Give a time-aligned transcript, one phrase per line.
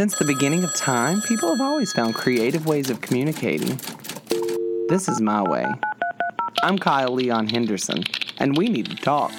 [0.00, 3.78] Since the beginning of time, people have always found creative ways of communicating.
[4.88, 5.66] This is my way.
[6.62, 8.04] I'm Kyle Leon Henderson,
[8.38, 9.30] and we need to talk.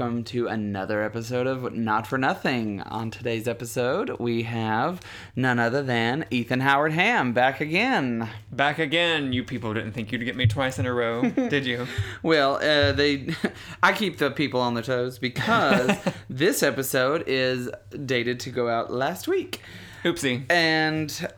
[0.00, 2.80] Welcome to another episode of Not for Nothing.
[2.80, 4.98] On today's episode, we have
[5.36, 8.26] none other than Ethan Howard Ham back again.
[8.50, 9.34] Back again.
[9.34, 11.86] You people didn't think you'd get me twice in a row, did you?
[12.22, 13.34] Well, uh, they,
[13.82, 15.94] I keep the people on their toes because
[16.30, 17.68] this episode is
[18.06, 19.60] dated to go out last week,
[20.02, 20.50] Oopsie.
[20.50, 21.28] and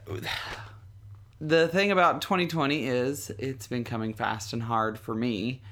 [1.40, 5.62] the thing about 2020 is it's been coming fast and hard for me.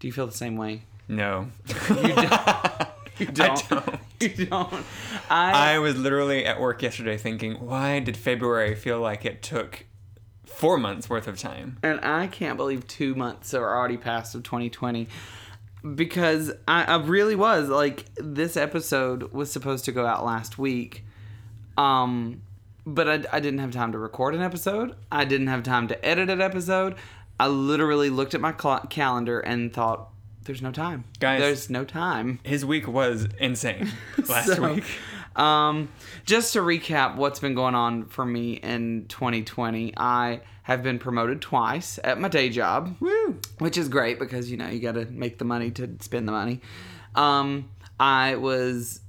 [0.00, 0.82] Do you feel the same way?
[1.08, 1.48] No.
[1.90, 2.88] You don't.
[3.18, 3.68] You don't.
[3.70, 3.98] don't.
[4.20, 4.84] You don't.
[5.30, 9.86] I, I was literally at work yesterday thinking, why did February feel like it took
[10.44, 11.78] four months worth of time?
[11.82, 15.08] and I can't believe two months are already past of 2020
[15.94, 21.02] because I, I really was like this episode was supposed to go out last week,
[21.78, 22.42] um,
[22.86, 24.94] but I, I didn't have time to record an episode.
[25.10, 26.96] I didn't have time to edit an episode.
[27.40, 30.08] I literally looked at my cl- calendar and thought,
[30.46, 31.40] "There's no time, Guys.
[31.40, 33.90] There's no time." His week was insane
[34.28, 34.84] last So, week.
[35.36, 35.90] Um,
[36.24, 41.42] just to recap what's been going on for me in 2020, I have been promoted
[41.42, 43.38] twice at my day job, Woo!
[43.58, 46.32] which is great because you know you got to make the money to spend the
[46.32, 46.60] money.
[47.14, 47.68] Um,
[48.00, 49.00] I was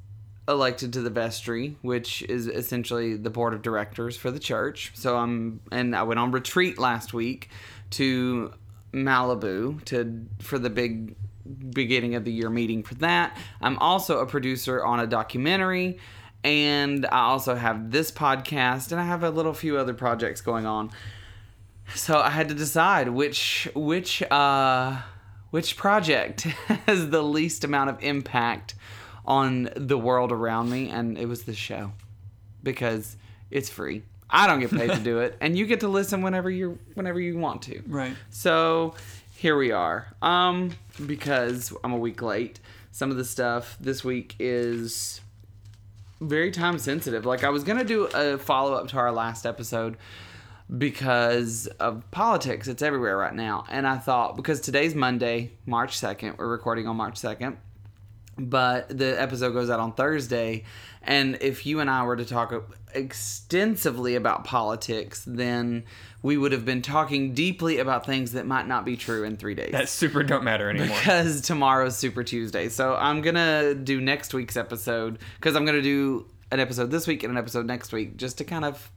[0.50, 4.92] elected to the vestry, which is essentially the board of directors for the church.
[4.96, 7.50] So I'm and I went on retreat last week
[7.92, 8.54] to
[8.94, 11.16] Malibu to for the big
[11.48, 13.38] beginning of the year meeting for that.
[13.62, 16.00] I'm also a producer on a documentary
[16.44, 20.66] and I also have this podcast and I have a little few other projects going
[20.66, 20.92] on.
[21.96, 25.02] So I had to decide which which uh
[25.50, 26.42] which project
[26.86, 28.76] has the least amount of impact
[29.26, 31.92] on the world around me and it was this show
[32.64, 33.18] because
[33.52, 34.04] it's free.
[34.30, 37.20] I don't get paid to do it and you get to listen whenever you whenever
[37.20, 37.82] you want to.
[37.88, 38.16] Right.
[38.30, 38.96] So
[39.38, 40.08] here we are.
[40.22, 40.72] Um,
[41.06, 42.60] because I'm a week late.
[42.92, 45.22] Some of the stuff this week is
[46.20, 47.26] very time sensitive.
[47.26, 49.98] Like I was gonna do a follow up to our last episode
[50.76, 52.68] because of politics.
[52.68, 53.66] It's everywhere right now.
[53.70, 57.58] And I thought because today's Monday, March second, we're recording on March second.
[58.38, 60.64] But the episode goes out on Thursday,
[61.02, 62.54] and if you and I were to talk
[62.94, 65.84] extensively about politics, then
[66.22, 69.56] we would have been talking deeply about things that might not be true in three
[69.56, 69.72] days.
[69.72, 70.88] That super don't matter anymore.
[70.98, 72.70] because tomorrow's Super Tuesday.
[72.70, 77.24] So I'm gonna do next week's episode because I'm gonna do an episode this week
[77.24, 78.92] and an episode next week just to kind of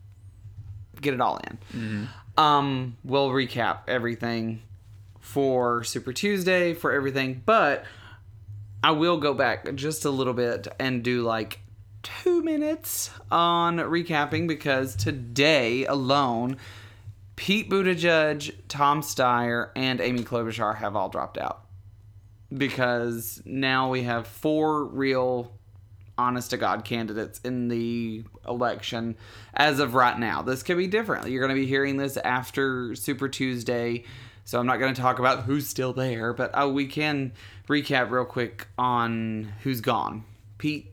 [1.00, 1.38] get it all
[1.72, 2.08] in.
[2.36, 4.62] Um, we'll recap everything
[5.18, 7.84] for Super Tuesday for everything, but
[8.82, 11.60] I will go back just a little bit and do like
[12.02, 16.56] two minutes on recapping because today alone,
[17.36, 21.64] Pete Buttigieg, Tom Steyer, and Amy Klobuchar have all dropped out
[22.56, 25.52] because now we have four real
[26.16, 29.16] honest to God candidates in the election
[29.54, 30.42] as of right now.
[30.42, 31.28] This could be different.
[31.28, 34.04] You're going to be hearing this after Super Tuesday.
[34.50, 37.34] So I'm not going to talk about who's still there, but uh, we can
[37.68, 40.24] recap real quick on who's gone.
[40.58, 40.92] Pete,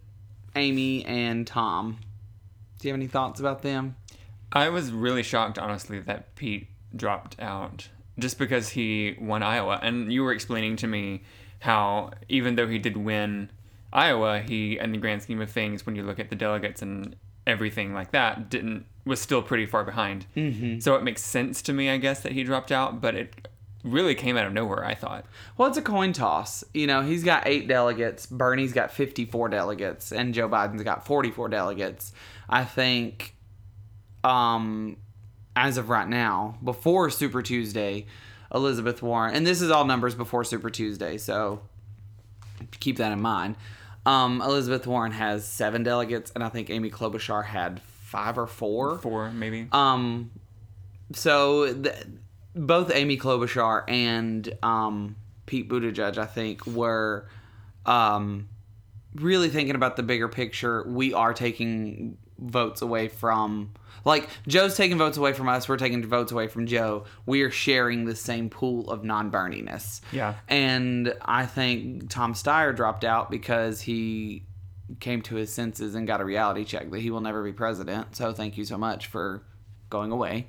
[0.56, 1.98] Amy, and Tom.
[2.78, 3.96] Do you have any thoughts about them?
[4.54, 9.80] I was really shocked, honestly, that Pete dropped out just because he won Iowa.
[9.82, 11.24] And you were explaining to me
[11.58, 13.50] how, even though he did win
[13.92, 17.16] Iowa, he, in the grand scheme of things, when you look at the delegates and
[17.48, 20.28] everything like that, didn't was still pretty far behind.
[20.36, 20.80] Mm-hmm.
[20.80, 23.02] So it makes sense to me, I guess, that he dropped out.
[23.02, 23.48] But it
[23.84, 24.86] really came out of nowhere.
[24.86, 25.26] I thought.
[25.58, 26.64] Well, it's a coin toss.
[26.74, 28.26] You know, he's got eight delegates.
[28.28, 32.12] Bernie's got 54 delegates, and Joe Biden's got 44 delegates.
[32.50, 33.36] I think,
[34.24, 34.98] um,
[35.56, 38.06] as of right now, before Super Tuesday,
[38.54, 41.62] Elizabeth Warren, and this is all numbers before Super Tuesday, so
[42.80, 43.56] keep that in mind.
[44.08, 49.00] Um, Elizabeth Warren has seven delegates, and I think Amy Klobuchar had five or four.
[49.00, 49.68] Four, maybe.
[49.74, 50.32] Um,
[51.12, 52.06] so th-
[52.56, 57.28] both Amy Klobuchar and um, Pete Buttigieg, I think, were
[57.86, 58.48] um,
[59.16, 60.86] really thinking about the bigger picture.
[60.88, 63.74] We are taking votes away from
[64.08, 67.06] like Joe's taking votes away from us, we're taking votes away from Joe.
[67.26, 70.02] We are sharing the same pool of non-Berniness.
[70.12, 70.36] Yeah.
[70.48, 74.44] And I think Tom Steyer dropped out because he
[75.00, 78.16] came to his senses and got a reality check that he will never be president.
[78.16, 79.44] So thank you so much for
[79.90, 80.48] going away.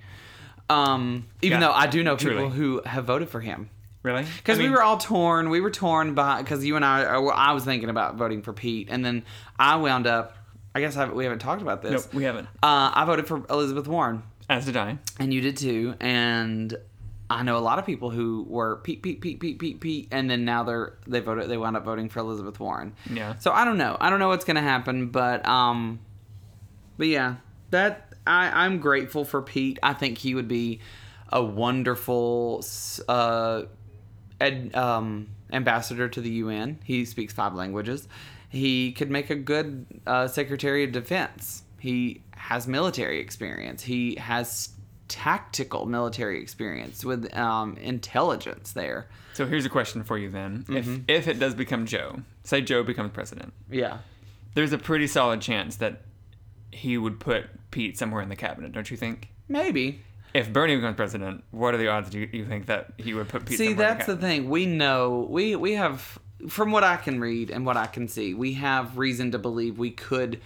[0.70, 2.50] Um, even Yeah, though I do know people truly.
[2.56, 3.70] who have voted for him.
[4.04, 4.25] Really?
[4.37, 5.50] Because I we were all torn.
[5.50, 7.02] We were torn by because you and I.
[7.02, 9.25] I was thinking about voting for Pete, and then
[9.58, 10.37] I wound up.
[10.78, 11.90] I guess I, we haven't talked about this.
[12.06, 12.46] Nope, we haven't.
[12.62, 14.98] Uh, I voted for Elizabeth Warren, As did I.
[15.19, 15.96] and you did too.
[15.98, 16.72] And
[17.28, 20.30] I know a lot of people who were Pete, Pete, Pete, Pete, Pete, Pete, and
[20.30, 21.50] then now they're they voted.
[21.50, 22.94] They wound up voting for Elizabeth Warren.
[23.12, 23.36] Yeah.
[23.38, 23.96] So I don't know.
[24.00, 25.98] I don't know what's gonna happen, but um,
[26.96, 27.36] but yeah,
[27.70, 29.80] that I I'm grateful for Pete.
[29.82, 30.78] I think he would be
[31.32, 32.64] a wonderful
[33.08, 33.62] uh,
[34.40, 36.78] ed, um, ambassador to the UN.
[36.84, 38.06] He speaks five languages.
[38.49, 41.62] He could make a good uh, Secretary of Defense.
[41.79, 43.83] He has military experience.
[43.83, 44.71] He has
[45.09, 49.09] tactical military experience with um, intelligence there.
[49.35, 50.65] So here's a question for you then.
[50.69, 50.77] Mm-hmm.
[51.09, 53.99] If if it does become Joe, say Joe becomes president, Yeah.
[54.55, 56.03] there's a pretty solid chance that
[56.71, 59.29] he would put Pete somewhere in the cabinet, don't you think?
[59.49, 60.03] Maybe.
[60.35, 63.29] If Bernie becomes president, what are the odds do you, you think that he would
[63.29, 64.50] put Pete See, somewhere that's in the the thing.
[64.50, 66.19] We know we we have
[66.49, 69.79] from what I can read and what I can see, we have reason to believe
[69.79, 70.40] we could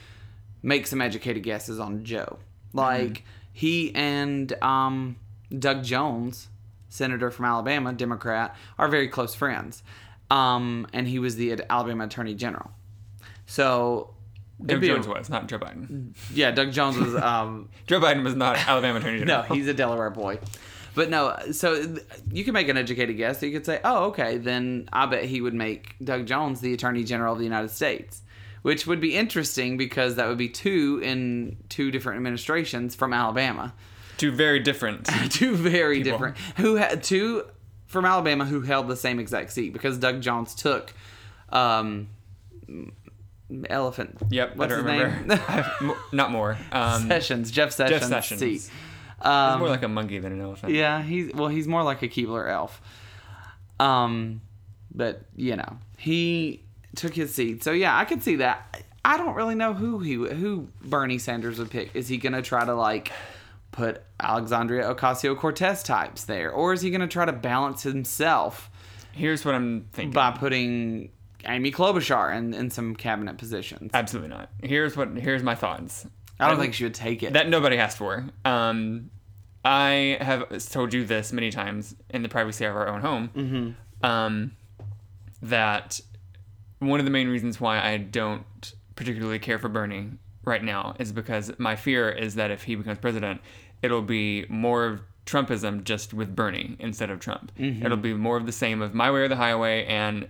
[0.63, 2.39] make some educated guesses on Joe.
[2.73, 5.17] Like he and um,
[5.57, 6.49] Doug Jones,
[6.89, 9.83] senator from Alabama, Democrat, are very close friends.
[10.31, 12.71] Um, and he was the Alabama Attorney General.
[13.45, 14.15] So
[14.65, 16.15] Doug a- Jones was, not Joe Biden.
[16.33, 19.43] yeah, Doug Jones was um, Joe Biden was not Alabama Attorney General.
[19.49, 20.39] no, he's a Delaware boy.
[20.95, 21.97] But no, so
[22.31, 23.43] you can make an educated guess.
[23.43, 27.03] You could say, oh, okay, then I bet he would make Doug Jones the Attorney
[27.03, 28.21] General of the United States,
[28.61, 33.73] which would be interesting because that would be two in two different administrations from Alabama.
[34.19, 35.07] Two very different.
[35.31, 36.13] two very People.
[36.13, 37.45] different who had two
[37.87, 40.93] from Alabama who held the same exact seat because Doug Jones took
[41.51, 42.09] um
[43.69, 44.95] elephant Yep, what's I don't his
[45.27, 45.37] remember.
[45.81, 46.57] name not more.
[46.73, 48.41] Um, Sessions Jeff Sessions Jeff Sessions.
[48.41, 48.71] seat
[49.23, 50.73] He's um, more like a monkey than an elephant.
[50.73, 52.81] Yeah, he's well, he's more like a Keebler elf.
[53.79, 54.41] Um,
[54.93, 56.65] but you know, he
[56.97, 57.63] took his seat.
[57.63, 58.83] So yeah, I could see that.
[59.05, 61.95] I don't really know who he who Bernie Sanders would pick.
[61.95, 63.13] Is he gonna try to like
[63.71, 68.71] put Alexandria Ocasio Cortez types there, or is he gonna try to balance himself
[69.13, 70.13] Here's what I'm thinking.
[70.13, 71.11] by putting
[71.45, 73.91] Amy Klobuchar in, in some cabinet positions?
[73.95, 74.51] Absolutely not.
[74.63, 75.17] Here's what.
[75.17, 76.07] Here's my thoughts.
[76.43, 77.33] I don't think she would take it.
[77.35, 78.25] that nobody asked for.
[78.45, 79.11] Um,
[79.65, 83.31] I have told you this many times in the privacy of our own home.
[83.35, 84.07] Mm-hmm.
[84.07, 84.53] Um,
[85.43, 86.01] that
[86.79, 90.11] one of the main reasons why I don't particularly care for Bernie
[90.45, 93.41] right now is because my fear is that if he becomes president,
[93.83, 97.53] it'll be more of Trumpism just with Bernie instead of Trump.
[97.57, 97.85] Mm-hmm.
[97.87, 100.29] It'll be more of the same of my way or the highway and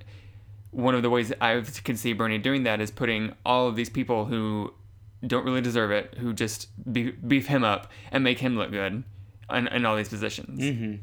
[0.70, 3.90] one of the ways I can see Bernie doing that is putting all of these
[3.90, 4.72] people who
[5.26, 9.04] don't really deserve it, who just be- beef him up and make him look good
[9.50, 10.60] in, in all these positions.
[10.60, 10.94] Mm-hmm.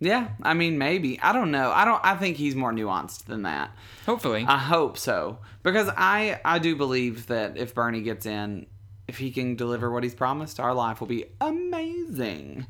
[0.00, 1.18] yeah, I mean maybe.
[1.20, 1.70] I don't know.
[1.70, 2.00] I don't.
[2.04, 3.70] I think he's more nuanced than that.
[4.06, 4.44] Hopefully.
[4.46, 8.66] I hope so because I I do believe that if Bernie gets in,
[9.08, 12.66] if he can deliver what he's promised, our life will be amazing.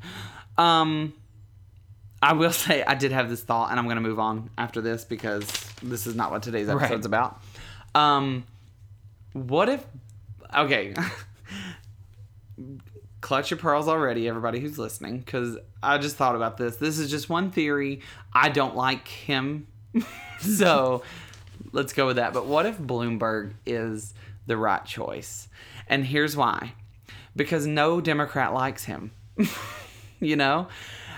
[0.57, 1.13] Um,
[2.21, 4.79] I will say I did have this thought, and I'm going to move on after
[4.81, 5.45] this because
[5.81, 6.83] this is not what today's Right.
[6.83, 7.41] episode's about.
[7.95, 8.45] Um,
[9.33, 9.85] what if?
[10.55, 10.93] Okay.
[13.21, 16.75] Clutch your pearls already, everybody who's listening, because I just thought about this.
[16.75, 18.01] This is just one theory.
[18.33, 19.67] I don't like him.
[20.39, 21.03] so
[21.71, 22.33] let's go with that.
[22.33, 24.13] But what if Bloomberg is
[24.45, 25.47] the right choice?
[25.87, 26.73] And here's why
[27.35, 29.11] because no Democrat likes him.
[30.19, 30.67] you know?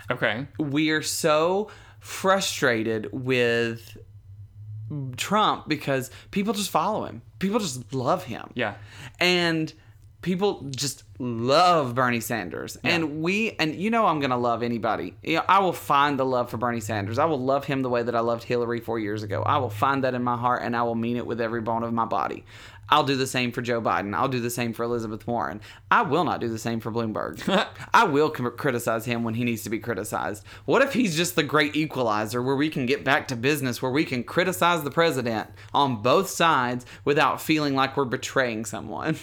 [0.10, 0.48] okay.
[0.60, 3.98] we are so frustrated with
[5.18, 7.22] Trump because people just follow him.
[7.46, 8.50] People just love him.
[8.56, 8.74] Yeah.
[9.20, 9.72] And
[10.24, 12.76] people just love Bernie Sanders.
[12.84, 15.14] And we and you know I'm going to love anybody.
[15.22, 17.20] You know, I will find the love for Bernie Sanders.
[17.20, 19.44] I will love him the way that I loved Hillary 4 years ago.
[19.44, 21.84] I will find that in my heart and I will mean it with every bone
[21.84, 22.46] of my body.
[22.90, 24.14] I'll do the same for Joe Biden.
[24.16, 25.60] I'll do the same for Elizabeth Warren.
[25.90, 27.42] I will not do the same for Bloomberg.
[27.94, 30.44] I will c- criticize him when he needs to be criticized.
[30.66, 33.92] What if he's just the great equalizer where we can get back to business, where
[33.92, 39.18] we can criticize the president on both sides without feeling like we're betraying someone?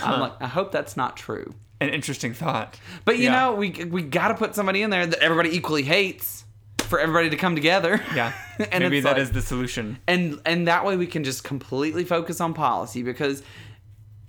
[0.00, 1.54] I'm like, I hope that's not true.
[1.80, 2.78] An interesting thought.
[3.04, 3.32] But you Yeah.
[3.50, 6.44] know, we we got to put somebody in there that everybody equally hates
[6.92, 7.98] for everybody to come together.
[8.14, 8.34] Yeah.
[8.70, 9.98] and Maybe that like- is the solution.
[10.06, 13.42] and and that way we can just completely focus on policy because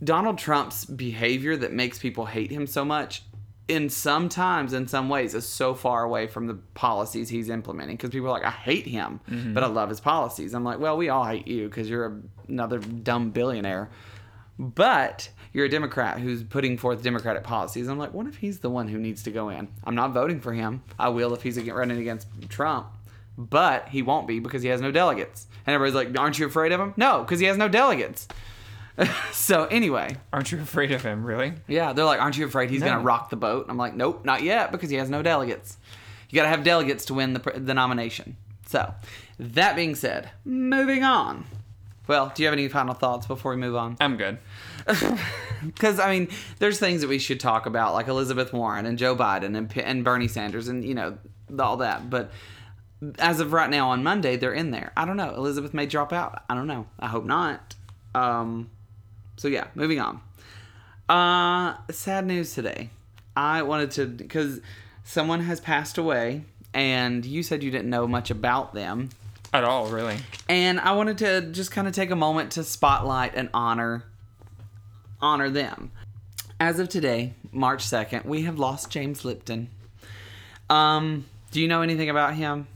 [0.02, 3.24] Donald Trump's behavior that makes people hate him so much
[3.68, 7.98] in some times in some ways is so far away from the policies he's implementing
[7.98, 9.54] because people are like i hate him mm-hmm.
[9.54, 12.22] but i love his policies i'm like well we all hate you because you're a,
[12.50, 13.90] another dumb billionaire
[14.60, 18.70] but you're a democrat who's putting forth democratic policies i'm like what if he's the
[18.70, 21.60] one who needs to go in i'm not voting for him i will if he's
[21.70, 22.88] running against trump
[23.38, 26.72] but he won't be because he has no delegates and everybody's like aren't you afraid
[26.72, 28.28] of him no because he has no delegates
[29.32, 31.54] so anyway Aren't you afraid of him, really?
[31.68, 32.90] yeah, they're like, "Aren't you afraid he's No.
[32.90, 35.78] gonna rock the boat?" I'm like, "Nope, not yet, because he has no delegates.
[36.30, 38.94] You gotta have delegates to win the the nomination." So,
[39.40, 41.46] that being said, moving on.
[42.08, 43.98] Well, do you have any final thoughts before we move on?
[44.00, 44.38] I'm good.
[45.66, 46.28] Because I mean,
[46.60, 50.04] there's things that we should talk about, like Elizabeth Warren and Joe Biden and and
[50.04, 51.18] Bernie Sanders, and you know
[51.60, 52.10] all that.
[52.10, 52.32] But
[53.20, 54.92] as of right now, on Monday, they're in there.
[54.96, 55.34] I don't know.
[55.36, 56.44] Elizabeth may drop out.
[56.50, 56.88] I don't know.
[57.00, 57.76] I hope not.
[58.16, 58.70] Um,
[59.38, 60.22] so yeah, moving on.
[61.10, 62.90] Uh, sad news today.
[63.36, 64.62] I wanted to because
[65.04, 69.10] someone has passed away, and you said you didn't know much about them.
[69.54, 70.18] At all, really.
[70.50, 74.04] And I wanted to just kind of take a moment to spotlight and honor
[75.24, 75.92] honor them.
[76.60, 79.70] As of today, March 2nd, we have lost James Lipton.
[80.70, 82.68] Um, do you know anything about him?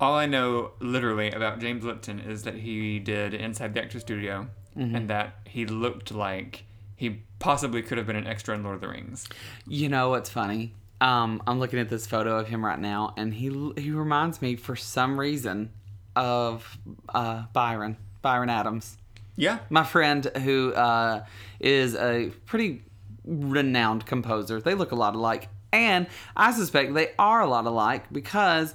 [0.00, 4.48] All I know literally about James Lipton is that he did Inside the Actor Studio
[4.74, 6.64] and that he looked like
[6.96, 9.28] he possibly could have been an extra in Lord of the Rings.
[9.66, 10.72] You know what's funny?
[11.00, 14.56] Um, I'm looking at this photo of him right now, and he he reminds me
[14.56, 15.70] for some reason
[16.14, 16.78] of
[17.08, 18.98] uh, Byron Byron Adams.
[19.40, 19.58] Yeah.
[19.70, 21.24] my friend who uh,
[21.58, 22.82] is a pretty
[23.24, 24.60] renowned composer.
[24.60, 26.06] They look a lot alike, and
[26.36, 28.74] I suspect they are a lot alike because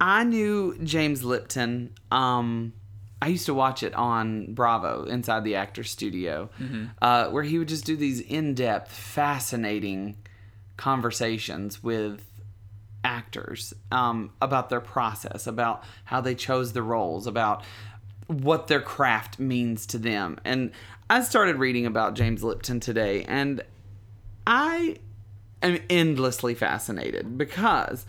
[0.00, 1.94] I knew James Lipton.
[2.10, 2.72] Um,
[3.22, 6.48] I used to watch it on Bravo inside the actor studio,
[7.02, 10.16] uh, where he would just do these in-depth, fascinating
[10.78, 12.24] conversations with
[13.04, 17.62] actors um, about their process, about how they chose the roles, about
[18.30, 20.38] what their craft means to them.
[20.44, 20.70] And
[21.08, 23.62] I started reading about James Lipton today, and
[24.46, 24.98] I
[25.62, 28.06] am endlessly fascinated because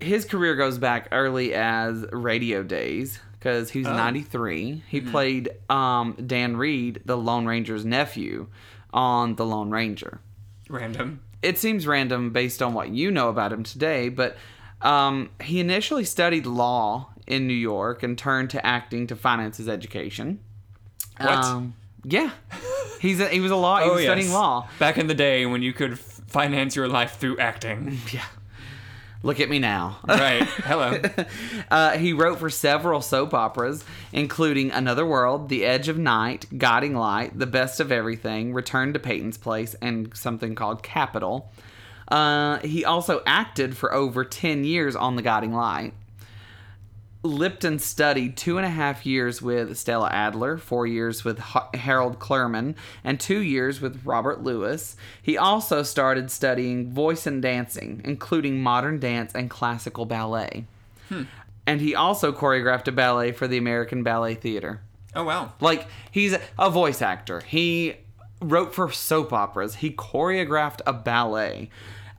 [0.00, 4.82] his career goes back early as radio days because he was 93.
[4.88, 8.48] He played um, Dan Reid, the Lone Ranger's nephew,
[8.92, 10.20] on The Lone Ranger
[10.68, 11.20] Random.
[11.42, 14.36] it seems random based on what you know about him today, but
[14.82, 19.68] um, he initially studied law in New York and turned to acting to finance his
[19.68, 20.40] education.
[21.18, 21.30] What?
[21.30, 22.30] Um, yeah,
[23.00, 23.82] he's a, he was a law.
[23.82, 24.68] He was studying law.
[24.78, 27.98] Back in the day when you could f- finance your life through acting.
[28.12, 28.24] Yeah.
[29.22, 30.00] Look at me now.
[30.06, 30.42] right.
[30.42, 31.00] Hello.
[31.70, 36.94] Uh, he wrote for several soap operas, including Another World, The Edge of Night, Guiding
[36.94, 41.50] Light, The Best of Everything, Return to Peyton's Place, and something called Capitol.
[42.08, 45.94] Uh, he also acted for over 10 years on The Guiding Light.
[47.24, 52.74] Lipton studied two and a half years with Stella Adler, four years with Harold Clurman,
[53.02, 54.94] and two years with Robert Lewis.
[55.22, 60.66] He also started studying voice and dancing, including modern dance and classical ballet.
[61.08, 61.22] Hmm.
[61.66, 64.82] And he also choreographed a ballet for the American Ballet Theater.
[65.14, 65.54] Oh wow.
[65.60, 67.40] Like, he's a voice actor.
[67.40, 67.94] He
[68.42, 69.76] wrote for soap operas.
[69.76, 71.70] He choreographed a ballet.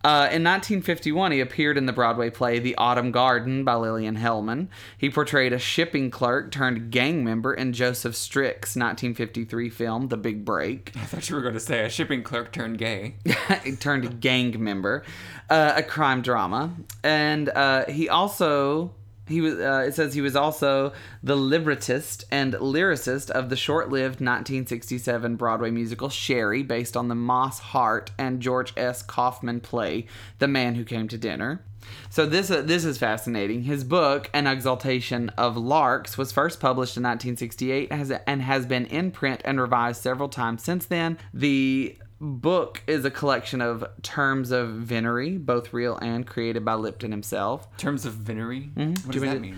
[0.06, 4.68] Uh, in 1951, he appeared in the Broadway play The Autumn Garden by Lillian Hellman.
[5.00, 10.46] He portrayed a shipping clerk turned gang member in Joseph Strick's 1953 film The Big
[10.46, 10.92] Break.
[10.96, 13.16] I thought you were going to say a shipping clerk turned gay.
[13.64, 15.04] He turned a gang member,
[15.50, 18.94] uh, a crime drama, and uh, he also
[19.28, 19.56] he was.
[19.56, 25.72] Uh, it says he was also the librettist and lyricist of the short-lived 1967 Broadway
[25.72, 29.02] musical Sherry, based on the Moss Hart and George S.
[29.02, 30.06] Kaufman play
[30.40, 31.64] The Man Who Came to Dinner.
[32.10, 33.64] So this uh, this is fascinating.
[33.64, 37.92] His book, An Exaltation of Larks, was first published in 1968
[38.28, 41.18] and has been in print and revised several times since then.
[41.34, 47.12] The book is a collection of terms of venery, both real and created by Lipton
[47.12, 47.68] himself.
[47.78, 48.70] Terms of venery.
[48.76, 49.58] What Do does that mean?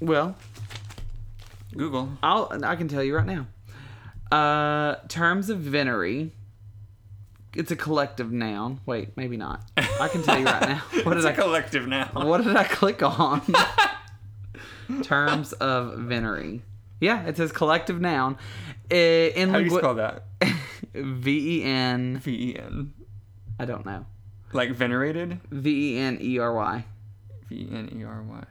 [0.00, 0.36] well,
[1.76, 2.10] Google.
[2.22, 3.46] I'll I can tell you right now.
[4.36, 6.32] Uh, terms of venery.
[7.54, 8.80] It's a collective noun.
[8.86, 9.62] Wait, maybe not.
[9.76, 10.82] I can tell you right now.
[11.04, 12.08] What it's did a I collective noun.
[12.26, 13.42] What did I click on?
[15.02, 16.62] Terms of venery.
[17.00, 18.38] Yeah, it says collective noun.
[18.90, 20.24] Uh, In How do you spell that?
[20.94, 22.18] V E N.
[22.18, 22.92] V E N.
[23.58, 24.06] I don't know.
[24.52, 25.40] Like venerated?
[25.50, 26.84] V E N E R Y.
[27.48, 28.44] V E N E R Y.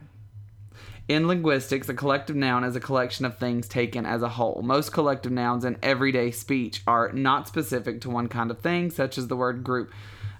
[1.08, 4.62] In linguistics, a collective noun is a collection of things taken as a whole.
[4.62, 9.18] Most collective nouns in everyday speech are not specific to one kind of thing, such
[9.18, 9.92] as the word group.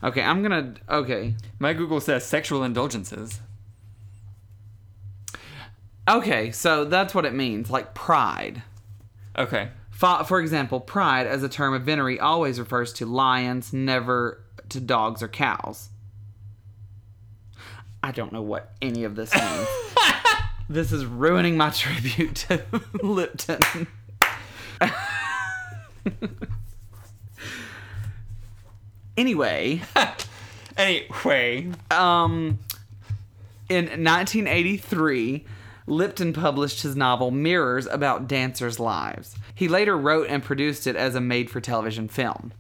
[0.03, 0.75] Okay, I'm gonna.
[0.89, 1.35] Okay.
[1.59, 3.41] My Google says sexual indulgences.
[6.09, 8.63] Okay, so that's what it means, like pride.
[9.37, 9.69] Okay.
[10.03, 15.23] For, example, pride as a term of venery always refers to lions, never to dogs
[15.23, 15.91] or cows.
[18.03, 19.69] I don't know what any of this means.
[20.69, 22.65] this is ruining my tribute to
[23.03, 23.87] Lipton.
[29.17, 29.83] anyway,
[30.77, 32.59] Anyway, um,
[33.69, 35.45] in 1983,
[35.93, 39.37] Lipton published his novel Mirrors about dancers' lives.
[39.55, 42.53] He later wrote and produced it as a made for television film.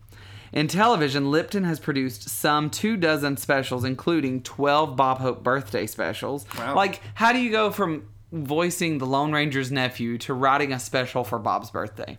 [0.52, 6.44] In television, Lipton has produced some two dozen specials, including 12 Bob Hope birthday specials.
[6.58, 6.76] Wow.
[6.76, 11.24] Like, how do you go from voicing the Lone Ranger's nephew to writing a special
[11.24, 12.18] for Bob's birthday?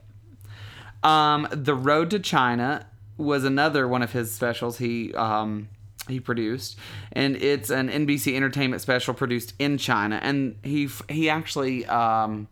[1.03, 5.69] Um, the Road to China was another one of his specials he um,
[6.07, 6.77] he produced,
[7.11, 12.47] and it's an NBC Entertainment special produced in China, and he he actually um,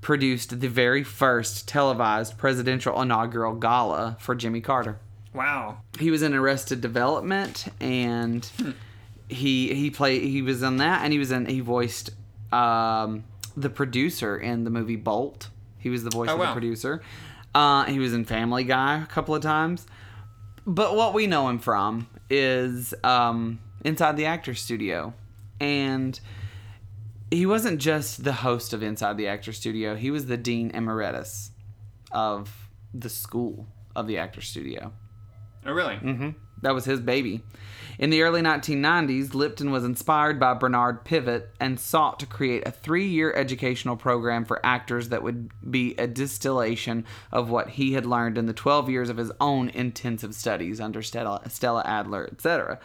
[0.00, 4.98] produced the very first televised presidential inaugural gala for Jimmy Carter.
[5.32, 5.78] wow.
[5.98, 8.48] He was in Arrested Development, and
[9.28, 12.10] he he played he was in that, and he was in he voiced
[12.52, 13.24] um,
[13.56, 15.48] the producer in the movie Bolt.
[15.78, 17.02] He was the voice Oh, of the producer.
[17.54, 19.86] Uh, he was in Family Guy a couple of times.
[20.66, 25.12] But what we know him from is um, Inside the Actors Studio.
[25.60, 26.18] And
[27.30, 31.50] he wasn't just the host of Inside the Actors Studio, he was the Dean Emeritus
[32.12, 33.66] of the school
[33.96, 34.92] of the Actors Studio.
[35.66, 35.96] Oh, really?
[35.96, 36.30] hmm
[36.64, 37.42] That was his baby.
[37.98, 42.72] In the early 1990s, Lipton was inspired by Bernard Pivot and sought to create a
[42.72, 48.06] three year educational program for actors that would be a distillation of what he had
[48.06, 52.80] learned in the 12 years of his own intensive studies under Stella, Stella Adler, etc.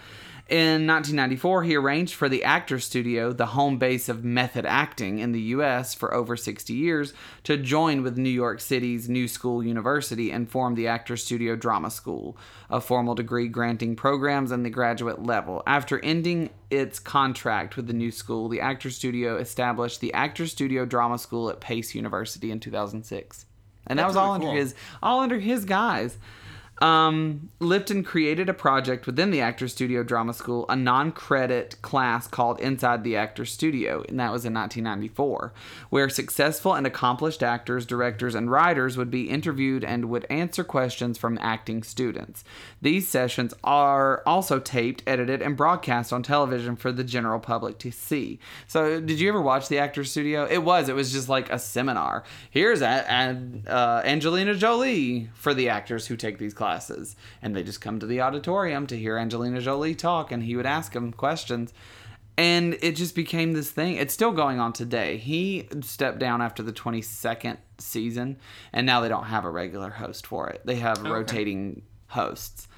[0.49, 5.31] In 1994, he arranged for the Actors Studio, the home base of method acting in
[5.31, 5.93] the U.S.
[5.93, 10.73] for over 60 years, to join with New York City's New School University and form
[10.73, 12.35] the Actors Studio Drama School,
[12.67, 15.61] a formal degree granting programs in the graduate level.
[15.67, 20.83] After ending its contract with the new school, the Actors Studio established the Actors Studio
[20.83, 23.45] Drama School at Pace University in 2006.
[23.85, 26.17] And that That's was all really under his all under his guys.
[26.79, 32.27] Um, Lipton created a project within the Actors Studio Drama School, a non credit class
[32.27, 35.53] called Inside the Actors Studio, and that was in 1994,
[35.89, 41.17] where successful and accomplished actors, directors, and writers would be interviewed and would answer questions
[41.17, 42.43] from acting students.
[42.81, 47.91] These sessions are also taped, edited, and broadcast on television for the general public to
[47.91, 48.39] see.
[48.67, 50.47] So, did you ever watch the Actors Studio?
[50.49, 50.87] It was.
[50.87, 52.23] It was just like a seminar.
[52.49, 53.05] Here's a,
[53.67, 56.68] a, uh, Angelina Jolie for the actors who take these classes,
[57.41, 60.65] and they just come to the auditorium to hear Angelina Jolie talk, and he would
[60.65, 61.73] ask them questions.
[62.37, 63.95] And it just became this thing.
[63.95, 65.17] It's still going on today.
[65.17, 68.37] He stepped down after the 22nd season,
[68.71, 70.61] and now they don't have a regular host for it.
[70.63, 72.69] They have rotating hosts.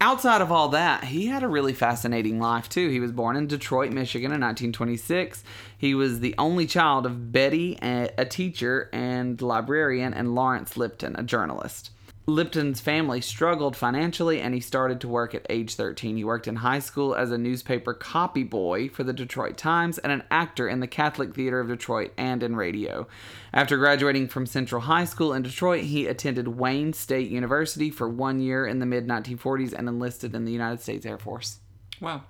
[0.00, 2.90] Outside of all that, he had a really fascinating life too.
[2.90, 5.42] He was born in Detroit, Michigan in 1926.
[5.78, 11.16] He was the only child of Betty, a a teacher and librarian, and Lawrence Lipton,
[11.16, 11.92] a journalist.
[12.28, 16.16] Lipton's family struggled financially and he started to work at age 13.
[16.16, 20.12] He worked in high school as a newspaper copy boy for the Detroit Times and
[20.12, 23.06] an actor in the Catholic Theater of Detroit and in radio.
[23.52, 28.40] After graduating from Central High School in Detroit, he attended Wayne State University for one
[28.40, 31.60] year in the mid 1940s and enlisted in the United States Air Force.
[32.00, 32.24] Wow.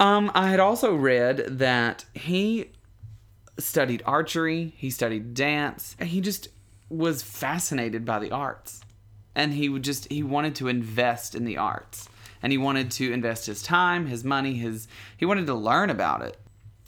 [0.00, 2.70] Um, I had also read that he
[3.58, 6.48] studied archery, he studied dance, and he just
[6.88, 8.80] was fascinated by the arts.
[9.36, 12.08] And he would just he wanted to invest in the arts.
[12.42, 16.22] And he wanted to invest his time, his money, his he wanted to learn about
[16.22, 16.36] it.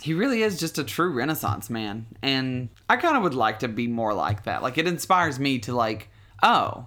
[0.03, 2.07] He really is just a true renaissance man.
[2.23, 4.63] And I kind of would like to be more like that.
[4.63, 6.09] Like it inspires me to like,
[6.43, 6.87] oh,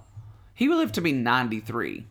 [0.54, 2.06] he will live to be 93.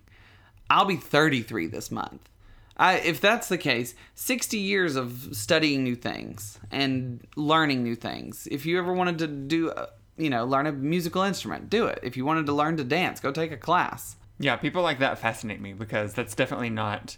[0.69, 2.29] I'll be 33 this month.
[2.77, 8.47] I, if that's the case, 60 years of studying new things and learning new things.
[8.49, 9.87] If you ever wanted to do, uh,
[10.17, 11.99] you know, learn a musical instrument, do it.
[12.03, 14.15] If you wanted to learn to dance, go take a class.
[14.39, 17.17] Yeah, people like that fascinate me because that's definitely not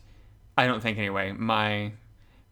[0.57, 1.93] I don't think anyway, my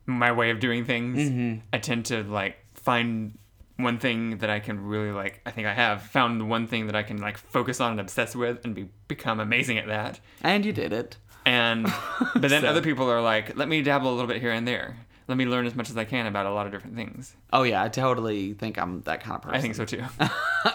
[0.06, 1.20] my way of doing things.
[1.30, 1.60] Mm-hmm.
[1.72, 3.38] I tend to like find
[3.78, 6.88] one thing that I can really like I think I have found the one thing
[6.88, 10.20] that I can like focus on and obsess with and be become amazing at that.
[10.42, 11.18] And you did it.
[11.46, 11.84] And
[12.36, 14.68] but then So- other people are like, let me dabble a little bit here and
[14.68, 14.98] there.
[15.32, 17.34] Let me learn as much as I can about a lot of different things.
[17.54, 19.56] Oh yeah, I totally think I'm that kind of person.
[19.56, 20.04] I think so too.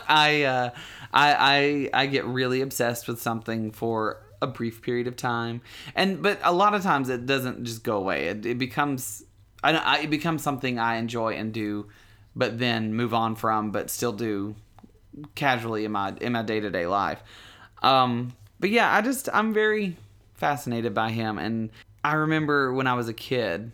[0.08, 0.70] I, uh,
[1.12, 5.60] I I I get really obsessed with something for a brief period of time,
[5.94, 8.28] and but a lot of times it doesn't just go away.
[8.28, 9.24] It, it becomes
[9.62, 11.88] I, I it becomes something I enjoy and do,
[12.34, 14.56] but then move on from, but still do
[15.34, 17.22] casually in my in my day to day life.
[17.82, 19.98] Um, but yeah, I just I'm very
[20.32, 21.68] fascinated by him, and
[22.02, 23.72] I remember when I was a kid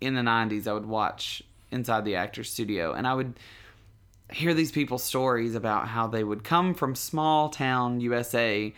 [0.00, 3.34] in the '90s, I would watch Inside the Actors Studio, and I would
[4.30, 8.74] hear these people's stories about how they would come from small town USA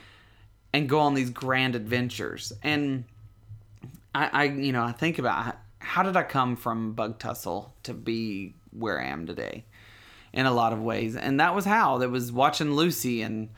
[0.73, 2.53] and go on these grand adventures.
[2.63, 3.05] And
[4.15, 7.95] I, I you know, I think about how, did I come from Bug Tussle to
[7.95, 9.65] be where I am today
[10.33, 11.17] in a lot of ways.
[11.17, 11.99] And that was how.
[11.99, 13.49] That was watching Lucy and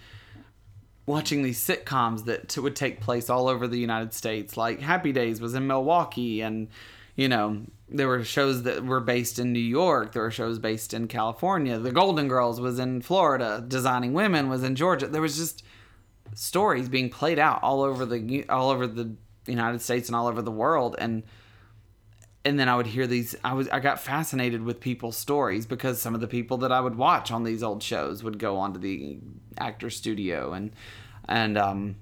[1.04, 4.56] watching these sitcoms that t- would take place all over the United States.
[4.56, 6.68] Like Happy Days was in Milwaukee, and
[7.14, 10.12] you know there were shows that were based in New York.
[10.12, 11.78] There were shows based in California.
[11.78, 13.62] The Golden Girls was in Florida.
[13.66, 15.06] Designing Women was in Georgia.
[15.06, 15.62] There was just
[16.34, 19.14] stories being played out all over the all over the
[19.46, 21.22] United States and all over the world, and
[22.44, 23.36] and then I would hear these.
[23.44, 26.80] I was I got fascinated with people's stories because some of the people that I
[26.80, 29.18] would watch on these old shows would go onto the
[29.58, 30.72] actor studio and
[31.28, 31.96] and um,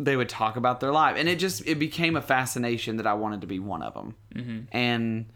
[0.00, 3.14] they would talk about their life, and it just it became a fascination that I
[3.14, 4.60] wanted to be one of them, mm-hmm.
[4.72, 5.26] and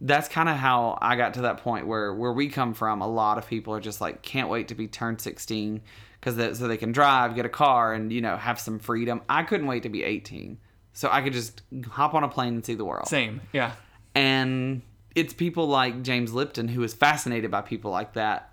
[0.00, 3.00] that's kind of how I got to that point where where we come from.
[3.00, 5.80] A lot of people are just like can't wait to be turned sixteen
[6.20, 9.22] because so they can drive, get a car, and you know have some freedom.
[9.28, 10.58] I couldn't wait to be eighteen
[10.96, 13.06] so I could just hop on a plane and see the world.
[13.06, 13.42] Same.
[13.52, 13.72] Yeah.
[14.14, 14.80] And
[15.14, 18.50] it's people like James Lipton who is fascinated by people like that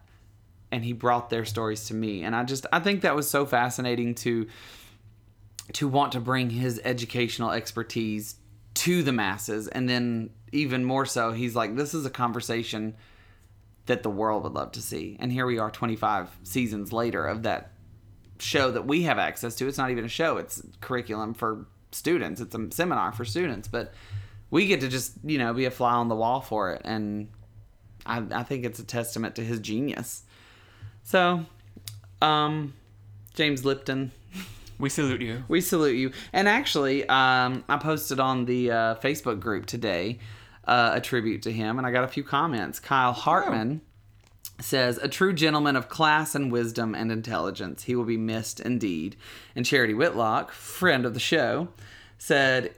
[0.70, 3.46] and he brought their stories to me and I just I think that was so
[3.46, 4.48] fascinating to
[5.72, 8.36] to want to bring his educational expertise
[8.74, 12.96] to the masses and then even more so he's like this is a conversation
[13.86, 15.18] that the world would love to see.
[15.20, 17.72] And here we are 25 seasons later of that
[18.40, 19.68] show that we have access to.
[19.68, 23.94] It's not even a show it's curriculum for students it's a seminar for students but
[24.50, 27.30] we get to just you know be a fly on the wall for it and
[28.06, 30.24] i, I think it's a testament to his genius.
[31.04, 31.46] So
[32.22, 32.74] um
[33.34, 34.12] james lipton
[34.84, 35.44] We salute you.
[35.48, 36.12] we salute you.
[36.34, 40.20] And actually um i posted on the uh, facebook group today
[40.66, 42.80] uh, a tribute to him and i got a few comments.
[42.80, 43.82] Kyle hartman
[44.60, 47.84] says a true gentleman of class and wisdom and intelligence.
[47.84, 49.16] He will be missed indeed.
[49.56, 51.70] And charity whitlock friend of the show
[52.18, 52.74] said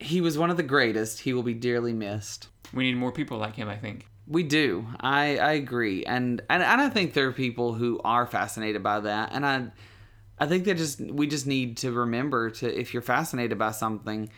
[0.00, 1.20] he was one of the greatest.
[1.20, 2.48] He will be dearly missed.
[2.74, 4.06] We need more people like him, I think.
[4.26, 4.86] we do.
[5.00, 6.04] I i agree.
[6.04, 9.30] And and, and i think there are people who are fascinated by that.
[9.32, 9.56] And i
[10.40, 14.28] i think that just we just need to remember to if you're fascinated by something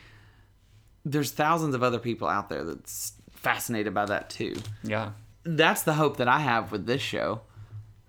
[1.04, 5.12] there's thousands of other people out there that's fascinated by that too Yeah.
[5.44, 7.40] that's the hope that I have with this show.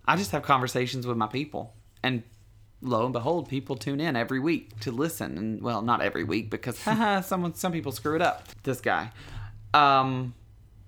[0.06, 1.74] I just have conversations with my people,
[2.04, 2.24] and
[2.82, 5.38] lo and behold, people tune in every week to listen.
[5.38, 8.46] And well, not every week because haha, someone some people screw it up.
[8.64, 9.12] This guy,
[9.74, 10.34] um,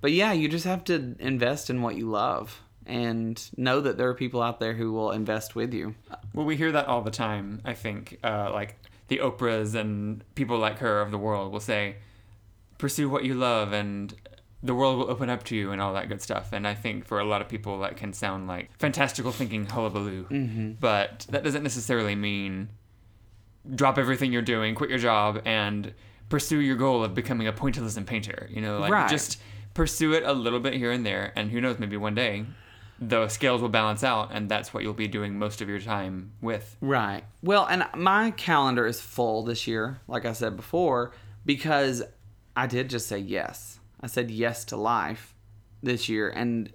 [0.02, 4.08] but yeah, you just have to invest in what you love and know that there
[4.10, 5.96] are people out there who will invest with you.
[6.34, 7.62] Well, we hear that all the time.
[7.66, 11.98] I think, uh, like the Oprahs and people like her of the world will say,
[12.78, 14.14] "Pursue what you love, and
[14.62, 16.54] the world will open up to you," and all that good stuff.
[16.54, 20.26] And I think for a lot of people, that can sound like fantastical thinking hullabaloo.
[20.26, 20.72] Mm-hmm.
[20.80, 22.70] But that doesn't necessarily mean
[23.76, 25.94] drop everything you're doing, quit your job, and
[26.30, 28.48] pursue your goal of becoming a pointillism painter.
[28.52, 29.10] You know, like Right.
[29.10, 29.40] just
[29.74, 32.46] pursue it a little bit here and there, and who knows, maybe one day
[33.00, 36.32] the scales will balance out, and that's what you'll be doing most of your time
[36.42, 36.78] with.
[36.82, 37.24] Right.
[37.42, 41.12] Well, and my calendar is full this year, like I said before,
[41.46, 42.04] because
[42.56, 43.80] I did just say yes.
[44.02, 45.34] I said yes to life
[45.82, 46.72] this year and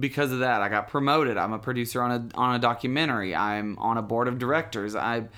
[0.00, 1.36] because of that I got promoted.
[1.36, 3.34] I'm a producer on a on a documentary.
[3.34, 4.96] I'm on a board of directors.
[4.96, 5.28] I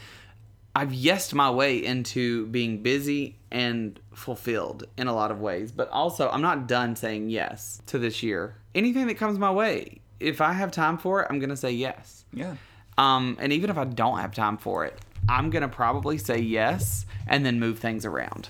[0.75, 5.89] I've yesed my way into being busy and fulfilled in a lot of ways, but
[5.91, 8.57] also I'm not done saying yes to this year.
[8.75, 12.25] Anything that comes my way, if I have time for it, I'm to say yes.
[12.33, 12.57] Yeah.
[12.97, 17.07] Um, and even if I don't have time for it, I'm gonna probably say yes
[17.27, 18.49] and then move things around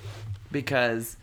[0.50, 1.17] because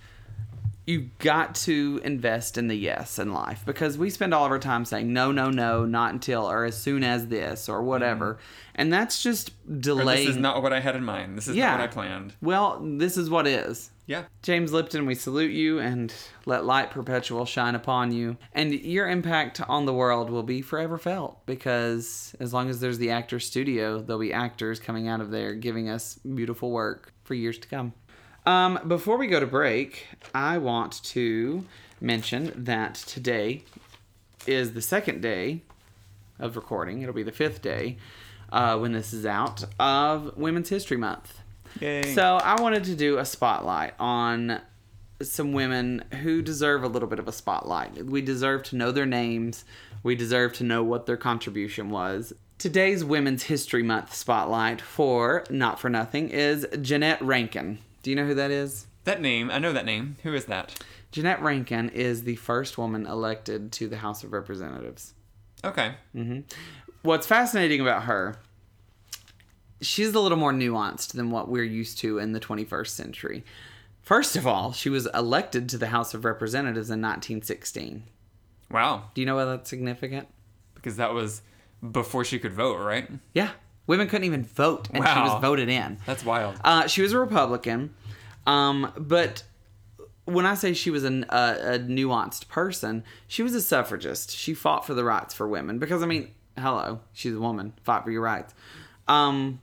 [0.85, 4.59] you've got to invest in the yes in life because we spend all of our
[4.59, 8.41] time saying no, no, no, not until or as soon as this or whatever, mm-hmm.
[8.75, 10.27] and that's just Or delaying.
[10.27, 11.37] this is not what I had in mind.
[11.37, 11.71] This is Yeah.
[11.71, 12.33] not what I planned.
[12.41, 13.91] well, this is what is.
[14.07, 14.25] Yeah.
[14.43, 16.13] James Lipton, we salute you and
[16.45, 18.37] let light perpetual shine upon you.
[18.53, 22.99] And your impact on the world will be forever felt because as long as there's
[22.99, 27.33] the actor studio, there'll be actors coming out of there giving us beautiful work for
[27.33, 27.93] years to come.
[28.45, 31.65] Um, before we go to break, I want to
[31.99, 33.63] mention that today
[34.45, 35.61] is the second day
[36.37, 37.01] of recording.
[37.01, 37.97] It'll be the fifth day
[38.51, 41.39] uh, when this is out of Women's History Month.
[41.79, 42.13] Yay.
[42.13, 44.61] So I wanted to do a spotlight on
[45.21, 48.05] some women who deserve a little bit of a spotlight.
[48.05, 49.65] We deserve to know their names.
[50.03, 52.33] We deserve to know what their contribution was.
[52.57, 57.79] Today's Women's History Month spotlight for Not for Nothing is Jeanette Rankin.
[58.05, 58.85] Do you know who that is?
[59.05, 60.17] that name, I know that name.
[60.21, 60.79] Who is that?
[61.11, 65.15] Jeanette Rankin is the first woman elected to the House of Representatives.
[65.63, 65.95] Okay.
[66.15, 66.41] Mm-hmm.
[67.01, 68.35] What's fascinating about her,
[69.81, 73.43] she's a little more nuanced than what we're used to in the 21st century.
[74.03, 78.03] First of all, she was elected to the House of Representatives in 1916.
[78.69, 79.05] Wow.
[79.15, 80.27] Do you know why that's significant?
[80.75, 81.41] Because that was
[81.91, 83.09] before she could vote, right?
[83.33, 83.49] Yeah.
[83.87, 85.97] Women couldn't even vote, and she was voted in.
[86.05, 86.59] That's wild.
[86.63, 87.93] Uh, she was a Republican,
[88.47, 89.43] um, but
[90.25, 94.31] when I say she was an, a, a nuanced person, she was a suffragist.
[94.31, 98.03] She fought for the rights for women because I mean, hello, she's a woman, fought
[98.03, 98.53] for your rights.
[99.07, 99.61] Um,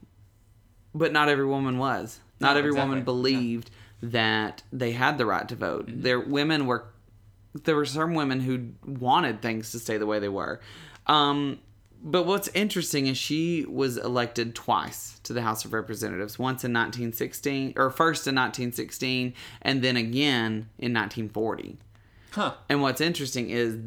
[0.95, 2.19] but not every woman was.
[2.39, 2.89] Not No, every exactly.
[2.89, 5.85] woman believed that they had the right to vote.
[5.87, 6.85] There, women were.
[7.65, 10.59] There were some women who wanted things to stay the way they were.
[11.07, 11.59] Um,
[12.03, 16.37] but what's interesting is she was elected twice to the House of Representatives.
[16.37, 21.77] Once in 1916, or first in 1916, and then again in 1940.
[22.31, 22.55] Huh.
[22.67, 23.77] And what's interesting is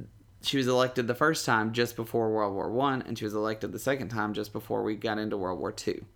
[0.40, 3.72] she was elected the first time just before World War One, and she was elected
[3.72, 6.06] the second time just before we got into World War Two.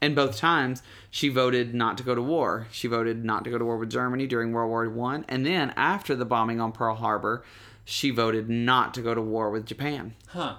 [0.00, 2.68] And both times she voted not to go to war.
[2.70, 5.72] She voted not to go to war with Germany during World War One, and then
[5.76, 7.42] after the bombing on Pearl Harbor,
[7.84, 10.56] she voted not to go to war with Japan Huh.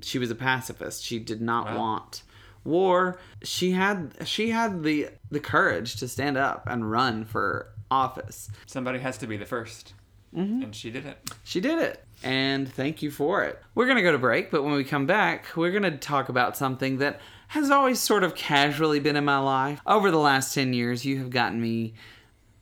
[0.00, 1.04] She was a pacifist.
[1.04, 1.78] She did not Wow.
[1.78, 2.22] want
[2.64, 3.18] war.
[3.42, 8.50] She had she had the the courage to stand up and run for office.
[8.66, 9.92] Somebody has to be the 1st
[10.34, 10.62] mm-hmm.
[10.62, 11.30] And she did it.
[11.44, 12.04] She did it.
[12.22, 13.60] And thank you for it.
[13.74, 16.28] We're going to go to break, but when we come back, we're going to talk
[16.28, 19.80] about something that has always sort of casually been in my life.
[19.86, 21.94] Over the last 10 years, you have gotten me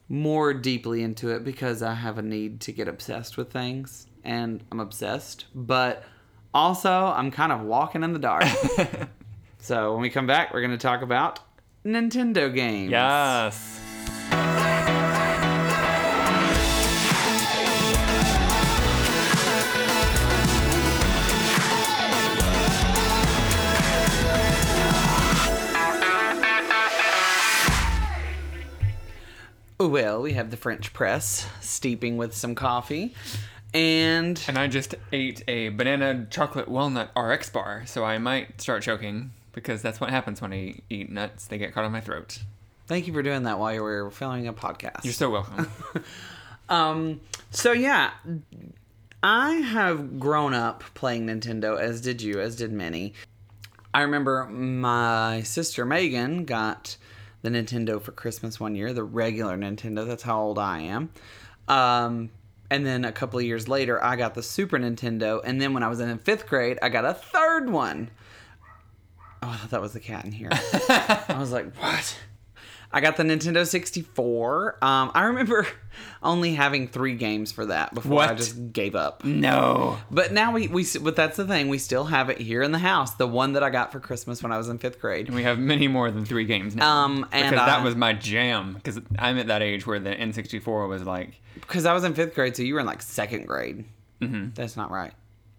[0.08, 4.64] more deeply into it because I have a need to get obsessed with things, and
[4.72, 5.44] I'm obsessed.
[5.54, 6.04] But
[6.52, 8.44] also, I'm kind of walking in the dark.
[9.58, 11.40] so when we come back, we're going to talk about
[11.84, 12.90] Nintendo games.
[12.90, 13.80] Yes.
[29.78, 33.14] Well, we have the French press steeping with some coffee.
[33.72, 38.82] And And I just ate a banana chocolate walnut RX bar, so I might start
[38.82, 41.46] choking because that's what happens when I eat nuts.
[41.46, 42.40] They get caught in my throat.
[42.86, 45.04] thank you for doing that while you were filming a podcast.
[45.04, 45.70] You're so welcome.
[46.70, 48.12] Um, so yeah,
[49.22, 53.12] I have grown up playing Nintendo, as did you, as did many.
[53.92, 56.96] I remember my sister Megan got
[57.42, 60.06] the Nintendo for Christmas one year, the regular Nintendo.
[60.06, 61.10] That's how old I am.
[61.66, 62.30] Um,
[62.70, 65.40] and then a couple of years later, I got the Super Nintendo.
[65.44, 68.10] And then when I was in fifth grade, I got a third one.
[69.42, 70.50] Oh, I thought that was the cat in here.
[70.52, 72.16] I was like, what?
[72.92, 74.78] I got the Nintendo 64.
[74.82, 75.66] Um, I remember
[76.22, 79.24] only having three games for that before I just gave up.
[79.24, 79.98] no.
[80.10, 81.68] But now we, we, but that's the thing.
[81.68, 83.14] We still have it here in the house.
[83.14, 85.30] The one that I got for Christmas when I was in fifth grade.
[85.30, 87.04] We have many more than three games now.
[87.04, 88.74] Um, and because that was my jam.
[88.74, 92.34] Because I'm at that age where the N64 was like, Because I was in fifth
[92.34, 93.84] grade, so you were in like second grade.
[94.20, 94.50] Mm-hmm.
[94.54, 95.12] That's not right.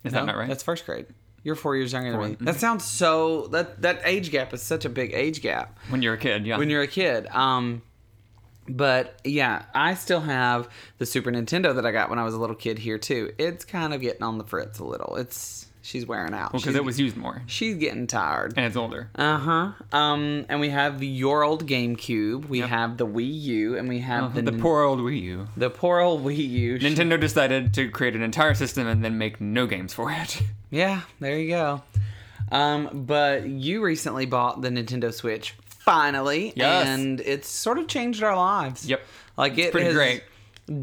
[0.04, 0.48] is that not right?
[0.50, 1.08] That's first grade.
[1.44, 2.22] You're four years younger Four.
[2.22, 2.38] than me.
[2.42, 3.48] That sounds so.
[3.48, 5.80] That that age gap is such a big age gap.
[5.90, 6.58] when you're a kid, yeah.
[6.58, 7.28] when you're a kid.
[7.28, 7.82] Um,
[8.68, 12.40] but yeah, I still have the Super Nintendo that I got when I was a
[12.40, 13.34] little kid here too.
[13.38, 15.16] It's kind of getting on the fritz a little.
[15.16, 16.54] It's she's wearing out.
[16.54, 18.54] Well, because it was used more she's getting tired.
[18.56, 19.10] and it's older.
[19.16, 19.72] Uh huh.
[19.98, 22.48] Um, and we have the your old GameCube.
[22.48, 22.70] We Yep.
[22.70, 25.48] have the Wii U, and we have the the poor old Wii U.
[25.58, 26.78] the poor old Wii U.
[26.78, 30.44] Nintendo decided to create an entire system and then make no games for it.
[30.72, 31.84] Yeah, there you go.
[32.52, 36.88] Um, but you recently bought the Nintendo Switch finally, Yes.
[36.88, 38.86] and it's sort of changed our lives.
[38.88, 39.02] Yep.
[39.38, 40.24] like it pretty great.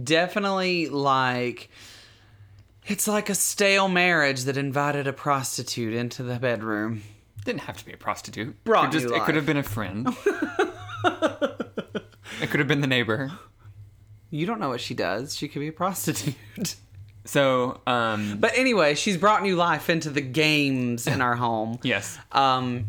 [0.04, 1.70] Definitely, like
[2.86, 7.02] it's like a stale marriage that invited a prostitute into the bedroom.
[7.44, 8.62] Didn't have to be a prostitute.
[8.64, 10.08] Brought it, just, new it could have been a friend.
[11.04, 13.30] it could have been the neighbor.
[14.30, 15.34] You don't know what she does.
[15.36, 16.34] She could be a prostitute.
[17.28, 21.78] So, um, but anyway, she's brought new life into the games in our home.
[21.82, 22.18] yes.
[22.32, 22.86] Um,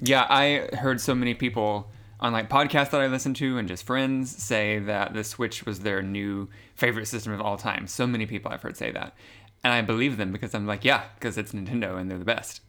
[0.00, 3.84] Yeah, I heard so many people on like podcasts that I listen to and just
[3.84, 7.86] friends say that the Switch was their new favorite system of all time.
[7.86, 9.14] So many people I've heard say that.
[9.62, 12.62] And I believe them because I'm like, yeah, because it's Nintendo and they're the best.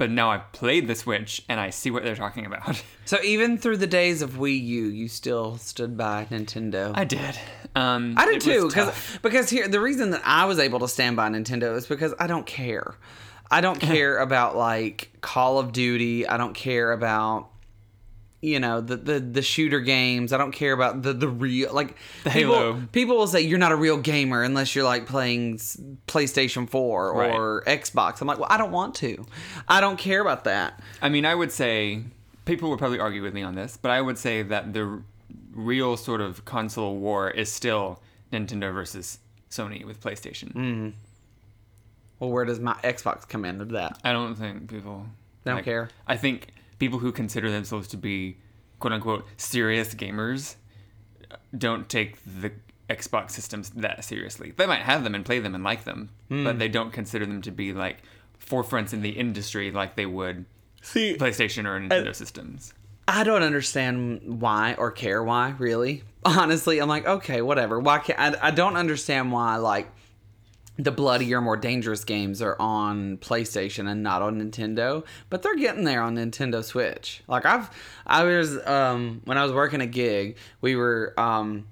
[0.00, 2.82] But now I've played the Switch and I see what they're talking about.
[3.04, 6.92] So even through the days of Wii U, you still stood by Nintendo.
[6.94, 7.36] I did.
[7.74, 11.16] Um, I did too, because because here the reason that I was able to stand
[11.16, 12.94] by Nintendo is because I don't care.
[13.50, 16.24] I don't care about like Call of Duty.
[16.24, 17.49] I don't care about
[18.40, 20.32] you know the the, the shooter games.
[20.32, 22.82] I don't care about the the real like The people, Halo.
[22.92, 25.58] People will say you're not a real gamer unless you're like playing
[26.06, 28.20] PlayStation 4 or Xbox.
[28.20, 29.26] I'm like, well, I don't want to.
[29.68, 30.80] I don't care about that.
[31.02, 32.02] I mean, I would say
[32.44, 35.02] people would probably argue with me on this, but I would say that the
[35.52, 38.00] real sort of console war is still
[38.32, 39.18] Nintendo versus
[39.50, 40.52] Sony with PlayStation.
[40.54, 40.92] Mm.
[42.18, 43.98] Well, where does my Xbox come into that?
[44.04, 45.06] I don't think people
[45.44, 45.88] They don't care.
[46.06, 46.48] I think
[46.80, 48.38] people who consider themselves to be
[48.80, 50.56] quote unquote serious gamers
[51.56, 52.50] don't take the
[52.88, 54.52] Xbox systems that seriously.
[54.56, 56.42] They might have them and play them and like them, Hmm.
[56.42, 57.98] but they don't consider them to be like
[58.44, 60.44] forefronts in the industry like they would
[60.82, 62.74] See, PlayStation or Nintendo systems.
[63.06, 66.02] I don't understand why or care why, really.
[66.24, 67.78] Honestly, I'm like, okay, whatever.
[67.78, 69.88] Why can't I, I don't understand why like
[70.84, 75.84] the bloodier, more dangerous games are on PlayStation and not on Nintendo, but they're getting
[75.84, 77.22] there on Nintendo Switch.
[77.28, 77.70] Like I've
[78.06, 81.66] I was um when I was working a gig, we were um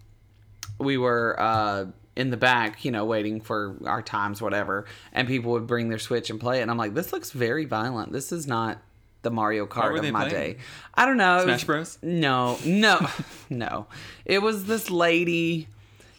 [0.79, 5.53] we were uh in the back, you know, waiting for our times, whatever, and people
[5.53, 8.12] would bring their Switch and play it, and I'm like, this looks very violent.
[8.12, 8.83] This is not
[9.23, 10.55] the Mario Kart of my playing?
[10.55, 10.61] day.
[10.94, 11.42] I don't know.
[11.44, 11.99] Smash Bros?
[12.03, 13.09] No, no,
[13.51, 13.87] no.
[14.25, 15.68] It was this lady.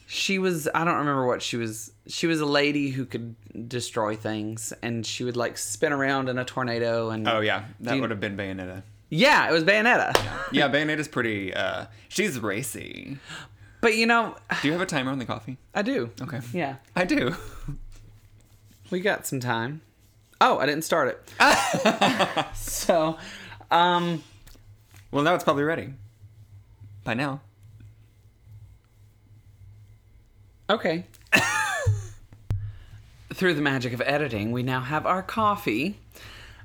[0.08, 0.68] She was.
[0.74, 1.92] I don't remember what she was.
[2.10, 3.36] She was a lady who could
[3.70, 7.12] destroy things, and she would like spin around in a tornado.
[7.12, 8.82] And Oh yeah, that you- would have been Bayonetta.
[9.10, 10.14] yeah, it was Bayonetta.
[10.52, 11.54] Yeah, Bayonetta's pretty.
[11.54, 13.18] uh She's racy.
[13.82, 15.58] But you know, Do you have a timer on the coffee?
[15.74, 16.10] I do.
[16.22, 16.42] Okay.
[16.52, 17.36] Yeah, I do.
[18.92, 19.82] we got some time.
[20.42, 22.46] Oh, I didn't start it.
[22.56, 23.18] so,
[23.72, 24.24] um,
[25.12, 25.94] Well, now it's probably ready.
[27.04, 27.42] By now.
[30.70, 31.06] okay.
[33.40, 35.98] Through the magic of editing, we now have our coffee.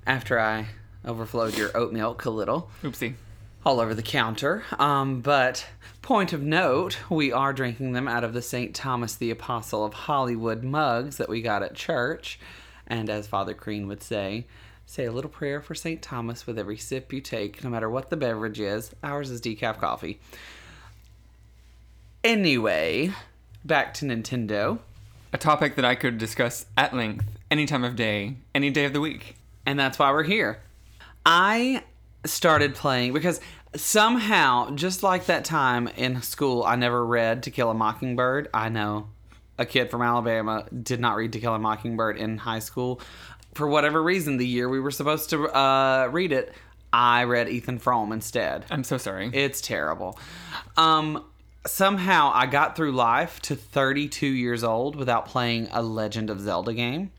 [0.08, 0.66] After I
[1.04, 2.68] overflowed your oat milk a little.
[2.82, 3.14] Oopsie.
[3.64, 4.64] all over the counter.
[4.76, 5.68] Um, but
[6.02, 8.74] point of note, we are drinking them out of the St.
[8.74, 12.40] Thomas the Apostle of Hollywood mugs that we got at church.
[12.88, 14.48] And as Father Crean would say,
[14.84, 16.02] say a little prayer for St.
[16.02, 18.92] Thomas with every sip you take, no matter what the beverage is.
[19.04, 20.18] Ours is decaf coffee.
[22.24, 23.12] Anyway,
[23.64, 24.80] back to Nintendo.
[25.34, 28.92] A topic that I could discuss at length any time of day, any day of
[28.92, 29.34] the week.
[29.66, 30.60] and that's why we're here.
[31.26, 31.82] I
[32.24, 33.40] started playing because
[33.74, 38.48] somehow, just like that time in school, I never read To Kill a Mockingbird.
[38.54, 39.08] I know
[39.58, 43.00] a kid from Alabama did not read To Kill a Mockingbird in high school.
[43.54, 46.54] For whatever reason, the year we were supposed to uh, read it,
[46.92, 48.66] I read Ethan Frome instead.
[48.70, 49.30] I'm so sorry.
[49.32, 50.16] It's terrible.
[50.76, 51.24] Um,
[51.66, 56.74] somehow I got through life to 32 years old without playing a Legend of Zelda
[56.74, 57.10] game.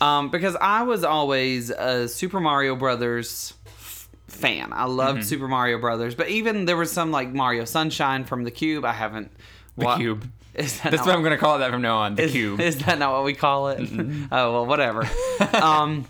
[0.00, 4.72] Um, because I was always a Super Mario Brothers f- fan.
[4.72, 8.50] I loved Super Mario Brothers, but even there was some like Mario Sunshine from the
[8.50, 8.84] Cube.
[8.84, 9.30] I haven't.
[9.76, 10.30] the wa- cube.
[10.54, 12.14] Is that That's what I'm gonna call it that from now on.
[12.14, 12.60] The is, cube.
[12.60, 13.80] Is that not what we call it?
[14.32, 15.06] oh well, whatever.
[15.52, 16.06] um,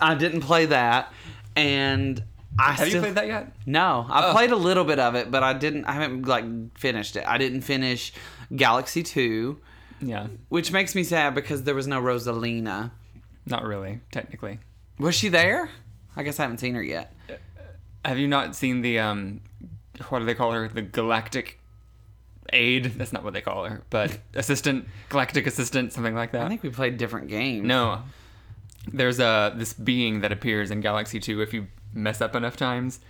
[0.00, 1.12] I didn't play that,
[1.56, 2.22] and
[2.58, 3.52] I Have still, you played that yet?
[3.66, 4.32] no, I Oh.
[4.32, 5.86] played a little bit of it, but I didn't.
[5.86, 6.44] I haven't like
[6.78, 7.24] finished it.
[7.26, 8.12] I didn't finish
[8.54, 9.60] Galaxy Two,
[10.00, 10.28] Yeah.
[10.50, 12.92] which makes me sad because there was no Rosalina.
[13.46, 14.60] Not really, technically.
[14.98, 15.68] Was she there?
[16.16, 17.12] I guess I haven't seen her yet.
[18.04, 19.40] Have you not seen the um
[20.08, 20.68] what do they call her?
[20.68, 21.58] The galactic
[22.52, 22.84] aide?
[22.96, 26.42] That's not what they call her, but assistant, galactic assistant, something like that.
[26.44, 27.66] I think we played different games.
[27.66, 28.02] No.
[28.92, 33.00] There's a this being that appears in Galaxy 2 if you mess up enough times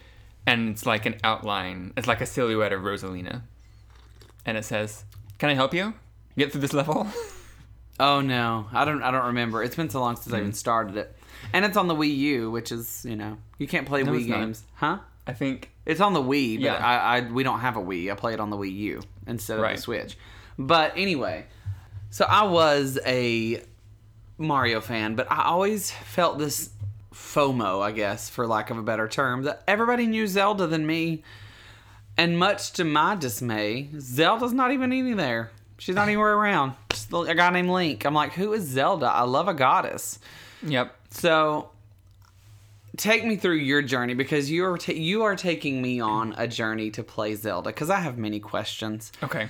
[0.47, 1.93] and it's like an outline.
[1.97, 3.43] It's like a silhouette of Rosalina.
[4.47, 5.05] And it says,
[5.39, 5.95] "Can I help you?
[6.37, 7.07] Get through this level?"
[8.01, 9.05] Oh no, I don't.
[9.05, 9.63] I don't remember.
[9.63, 10.43] It's been so long since I Hmm.
[10.43, 11.17] even started it,
[11.53, 14.19] and it's on the Wii U, which is you know you can't play No, Wii
[14.23, 14.37] it's not.
[14.41, 14.99] games, huh?
[15.29, 16.75] I think It's on the Wii, but Yeah.
[16.75, 18.11] I, I we don't have a Wii.
[18.11, 19.77] I play it on the Wii U instead of Right.
[19.77, 20.19] the Switch.
[20.59, 21.47] But anyway,
[22.11, 23.63] so I was a
[24.39, 26.71] Mario fan, but I always felt this
[27.15, 31.23] FOMO, I guess, for lack of a better term, that everybody knew Zelda than me.
[32.17, 35.51] And much to my dismay, Zelda's not even any there.
[35.79, 36.75] She's not anywhere around.
[36.91, 38.05] Just a guy named Link.
[38.05, 39.07] I'm like, who is Zelda?
[39.07, 40.19] I love a goddess.
[40.63, 40.95] yep.
[41.11, 41.71] So
[42.97, 46.47] take me through your journey because you are ta- you are taking me on a
[46.47, 49.11] journey to play Zelda because I have many questions.
[49.23, 49.49] Okay.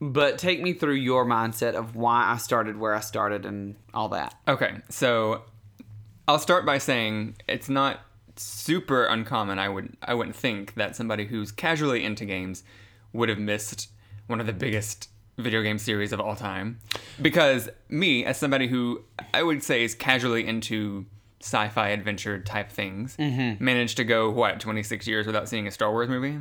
[0.00, 4.08] But take me through your mindset of why I started where I started and all
[4.10, 4.34] that.
[4.48, 5.42] Okay, so
[6.28, 8.00] I'll start by saying it's not
[8.36, 9.58] super uncommon.
[9.58, 12.62] I would I wouldn't think that somebody who's casually into games
[13.12, 13.90] would have missed
[14.28, 16.78] one of the biggest video game series of all time.
[17.20, 19.02] Because me, as somebody who
[19.34, 21.06] I would say is casually into
[21.40, 23.62] sci-fi adventure type things, mm-hmm.
[23.64, 26.38] managed to go what twenty six years without seeing a Star Wars movie.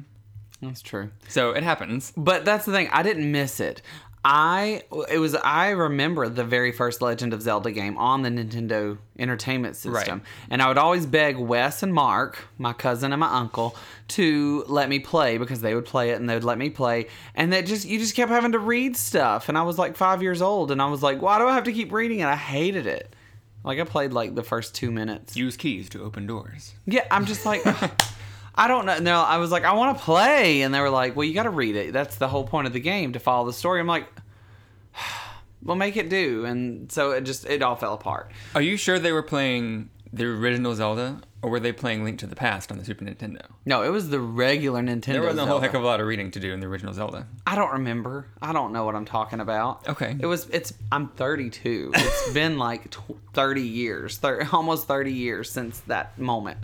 [0.61, 1.11] That's true.
[1.29, 2.11] So it happens.
[2.17, 2.89] But that's the thing.
[2.91, 3.81] I didn't miss it.
[4.23, 8.97] I it was I remember the very first Legend of Zelda game on the Nintendo
[9.17, 10.27] Entertainment System, Right.
[10.49, 13.75] and I would always beg Wes and Mark, my cousin and my uncle,
[14.09, 17.07] to let me play because they would play it and they would let me play,
[17.33, 20.21] and that just you just kept having to read stuff, and I was like five
[20.21, 22.25] years old, and I was like, why do I have to keep reading it?
[22.25, 23.15] I hated it.
[23.63, 25.35] Like I played like the first two minutes.
[25.37, 26.73] Use keys to open doors.
[26.85, 27.61] Yeah, I'm just like,
[28.55, 28.99] I don't know.
[28.99, 31.43] No, I was like, I want to play, and they were like, well, you got
[31.43, 31.93] to read it.
[31.93, 33.79] That's the whole point of the game to follow the story.
[33.79, 34.07] I'm like,
[35.63, 38.31] well, make it do, and so it just it all fell apart.
[38.55, 42.27] Are you sure they were playing the original Zelda, or were they playing Link to
[42.27, 43.41] the Past on the Super Nintendo?
[43.65, 45.03] No, it was the regular Nintendo.
[45.13, 45.67] There wasn't a whole Zelda.
[45.67, 47.27] heck of a lot of reading to do in the original Zelda.
[47.45, 48.25] I don't remember.
[48.41, 49.87] I don't know what I'm talking about.
[49.87, 50.17] Okay.
[50.19, 50.49] It was.
[50.49, 50.73] It's.
[50.91, 51.91] I'm 32.
[51.95, 52.93] It's been like
[53.33, 56.57] 30 years, thir- almost 30 years since that moment.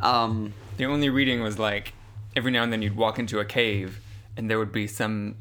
[0.00, 1.92] Um, The only reading was like
[2.34, 4.00] every now and then you'd walk into a cave
[4.36, 5.36] and there would be some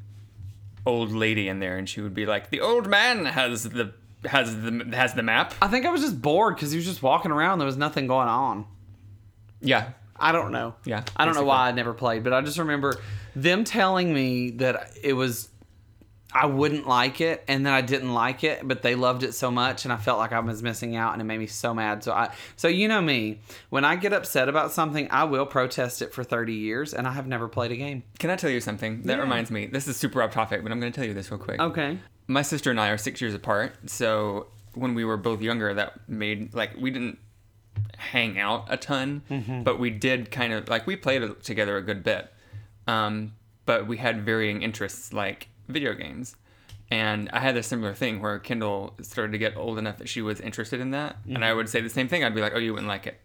[0.85, 3.93] old lady in there and she would be like, "The old man has the
[4.25, 7.01] has the has the map." I think I was just bored because he was just
[7.01, 7.59] walking around.
[7.59, 8.65] There was nothing going on.
[9.61, 9.91] Yeah.
[10.19, 10.73] I don't know.
[10.83, 12.99] Yeah, I don't know why I never played, but I just remember
[13.35, 15.49] them telling me that it was
[16.39, 19.49] I wouldn't like it and then I didn't like it, but they loved it so
[19.49, 22.03] much and I felt like I was missing out and it made me so mad.
[22.03, 26.01] So I so you know me, when I get upset about something, I will protest
[26.01, 28.03] it for 30 years and I have never played a game.
[28.19, 29.01] Can I tell you something?
[29.03, 29.23] That Yeah.
[29.23, 29.65] reminds me.
[29.65, 31.59] This is super off topic, but I'm going to tell you this real quick.
[31.59, 31.97] Okay.
[32.27, 36.07] my sister and I are six years apart, so when we were both younger, that
[36.09, 37.17] made like we didn't
[37.97, 39.21] hang out a ton,
[39.63, 42.31] but we did kind of like we played together a good bit.
[42.85, 43.33] Um,
[43.65, 46.35] but we had varying interests, like video games.
[46.89, 50.21] And I had a similar thing where Kendall started to get old enough that she
[50.21, 52.23] was interested in that, and I would say the same thing.
[52.23, 53.19] I'd be like, "Oh, you wouldn't like it."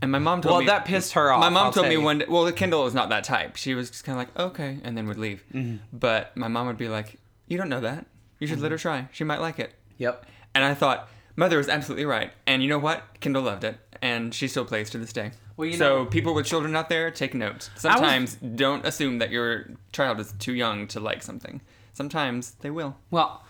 [0.00, 1.40] And my mom told Well, me that pissed her off.
[1.40, 2.00] My mom I'll told me you.
[2.00, 3.56] one day, well, Kendall is not that type.
[3.56, 5.44] She was just kind of like, okay, and then would leave.
[5.52, 5.76] Mm-hmm.
[5.92, 8.06] But my mom would be like, you don't know that.
[8.38, 8.62] You should Mm-hmm.
[8.62, 9.08] let her try.
[9.12, 9.74] She might like it.
[9.98, 10.24] Yep.
[10.54, 12.32] And I thought, mother was absolutely right.
[12.46, 13.02] And you know what?
[13.20, 15.32] Kendall loved it, and she still plays to this day.
[15.60, 17.70] Well, you so know- people with children out there, take note.
[17.76, 21.60] Sometimes don't assume that your child is too young to like something.
[21.92, 22.96] Sometimes they will.
[23.10, 23.44] Well,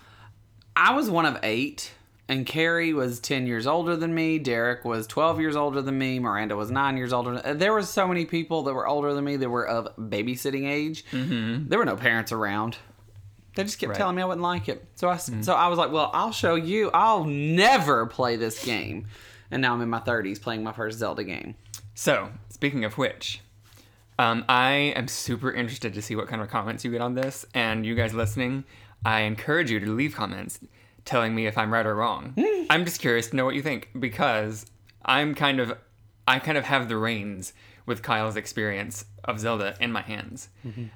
[0.75, 1.93] I was one of eight,
[2.27, 4.39] and Carrie was 10 years older than me.
[4.39, 6.19] Derek was 12 years older than me.
[6.19, 7.41] Miranda was nine years older.
[7.53, 11.05] There were so many people that were older than me that were of babysitting age.
[11.11, 11.67] Mm-hmm.
[11.69, 12.77] There were no parents around.
[13.55, 13.97] They just kept Right.
[13.97, 14.85] telling me I wouldn't like it.
[14.95, 16.89] So I, so I was like, well, I'll show you.
[16.93, 19.07] I'll never play this game.
[19.49, 21.55] And now I'm in my 30s playing my first Zelda game.
[21.93, 23.41] So, speaking of which,
[24.17, 27.45] um, I am super interested to see what kind of comments you get on this.
[27.53, 28.63] And you guys listening,
[29.03, 30.59] I encourage you to leave comments
[31.05, 32.33] telling me if I'm right or wrong.
[32.69, 34.65] I'm just curious to know what you think because
[35.03, 35.77] I'm kind of,
[36.27, 37.53] I kind of have the reins
[37.85, 40.49] with Kyle's experience of Zelda in my hands.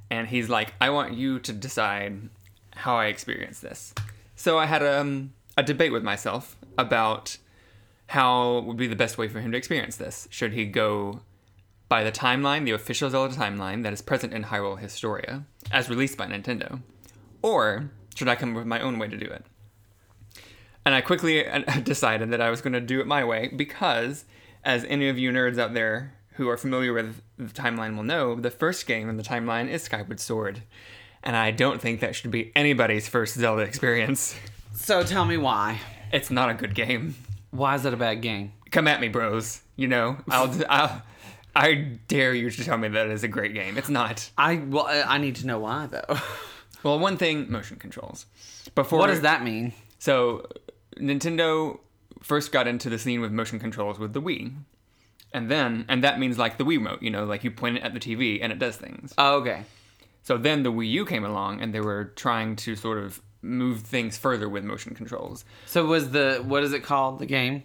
[0.09, 2.29] And he's like, I want you to decide
[2.71, 3.93] how I experience this.
[4.35, 7.37] So I had um, a debate with myself about
[8.07, 10.27] how would be the best way for him to experience this.
[10.31, 11.21] Should he go
[11.87, 16.17] by the timeline, the official Zelda timeline that is present in Hyrule Historia, as released
[16.17, 16.81] by Nintendo,
[17.41, 19.45] or should I come up with my own way to do it?
[20.85, 21.45] And I quickly
[21.83, 24.25] decided that I was going to do it my way because,
[24.63, 28.35] as any of you nerds out there who are familiar with the timeline will know,
[28.35, 30.63] the first game in the timeline is Skyward Sword.
[31.23, 34.35] And I don't think that should be anybody's first Zelda experience.
[34.73, 35.79] So tell me why.
[36.11, 37.15] It's not a good game.
[37.57, 38.53] Why is that a bad game?
[38.75, 39.61] come at me, bros.
[39.75, 41.01] You know, I'll, I'll,
[41.55, 41.73] I
[42.07, 43.77] dare you to tell me that is a great game.
[43.77, 44.29] It's not.
[44.37, 46.19] I well, I I need to know why though.
[46.83, 48.27] Well, one thing, motion controls.
[48.75, 49.73] Before, what does that mean?
[49.97, 50.45] So,
[50.99, 51.79] Nintendo
[52.21, 54.53] first got into the scene with motion controls with the Wii,
[55.33, 57.01] and then, and that means like the Wii remote.
[57.01, 59.15] You know, like you point it at the TV and it does things.
[59.17, 59.63] Oh, okay.
[60.21, 63.81] So then the Wii U came along, and they were trying to sort of move
[63.81, 65.45] things further with motion controls.
[65.65, 67.19] So was the what is it called?
[67.19, 67.63] The game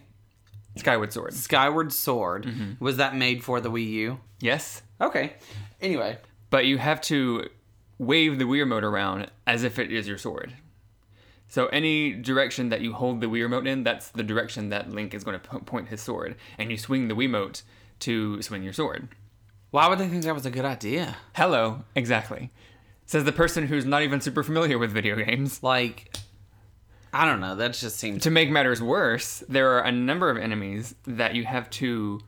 [0.77, 1.33] Skyward Sword.
[1.33, 2.45] Skyward Sword.
[2.45, 2.83] Mm-hmm.
[2.83, 4.19] Was that made for the Wii U?
[4.39, 5.33] Yes, Okay.
[5.81, 6.17] Anyway,
[6.51, 7.49] but you have to
[7.97, 10.53] wave the Wii remote around as if it is your sword.
[11.47, 15.13] So any direction that you hold the Wii remote in, that's the direction that Link
[15.13, 17.63] is going to po- point his sword, and you swing the Wiimote
[18.01, 19.09] to swing your sword.
[19.71, 21.17] Why would they think that was a good idea?
[21.35, 22.51] Hello, exactly.
[23.11, 25.61] Says the person who's not even super familiar with video games.
[25.61, 26.15] Like,
[27.11, 27.55] I don't know.
[27.55, 28.23] That just seems.
[28.23, 32.21] To make matters worse, there are a number of enemies that you have to.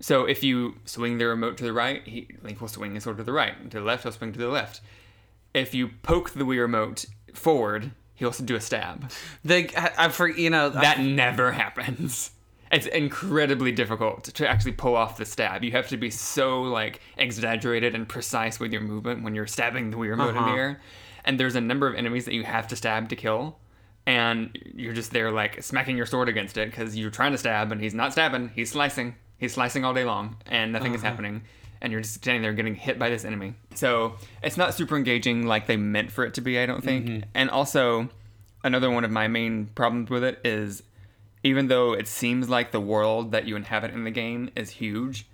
[0.00, 3.18] So if you swing the remote to the right, he, Link will swing his sword
[3.18, 3.70] to the right.
[3.70, 4.80] To the left, he'll swing to the left.
[5.54, 9.12] If you poke the Wii remote forward, he'll do a stab.
[9.44, 12.32] The I, I for you know That never happens.
[12.72, 15.62] It's incredibly difficult to actually pull off the stab.
[15.62, 19.90] You have to be so like exaggerated and precise with your movement when you're stabbing
[19.90, 20.54] the Wii remote in the Uh-huh.
[20.56, 20.80] air.
[21.24, 23.58] And there's a number of enemies that you have to stab to kill,
[24.06, 27.72] and you're just there like smacking your sword against it because you're trying to stab
[27.72, 28.50] and he's not stabbing.
[28.54, 29.14] He's slicing.
[29.38, 31.42] He's slicing all day long, and nothing is happening.
[31.80, 33.54] And you're just standing there getting hit by this enemy.
[33.74, 36.58] So it's not super engaging like they meant for it to be.
[36.58, 37.24] I don't think.
[37.34, 38.08] And also,
[38.62, 40.82] another one of my main problems with it is
[41.44, 45.26] even though it seems like the world that you inhabit in the game is huge,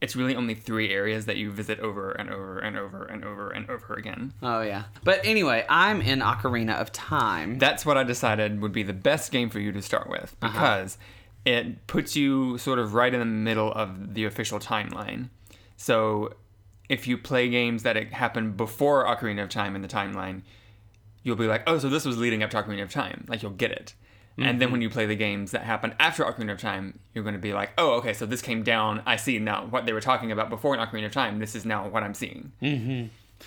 [0.00, 3.50] it's really only three areas that you visit over and over and over and over
[3.50, 4.32] and over again.
[4.42, 4.84] Oh yeah.
[5.02, 7.58] But anyway, I'm in Ocarina of Time.
[7.58, 10.52] That's what I decided would be the best game for you to start with uh-huh.
[10.52, 10.98] because
[11.44, 15.30] it puts you sort of right in the middle of the official timeline.
[15.76, 16.34] So
[16.88, 20.42] if you play games that happen before Ocarina of Time in the timeline,
[21.24, 23.24] you'll be like, oh, so this was leading up to Ocarina of Time.
[23.28, 23.94] Like you'll get it.
[24.38, 27.34] And then when you play the games that happen after Ocarina of Time, you're going
[27.36, 29.02] to be like, oh, okay, so this came down.
[29.06, 31.38] I see now what they were talking about before in Ocarina of Time.
[31.38, 32.52] This is now what I'm seeing.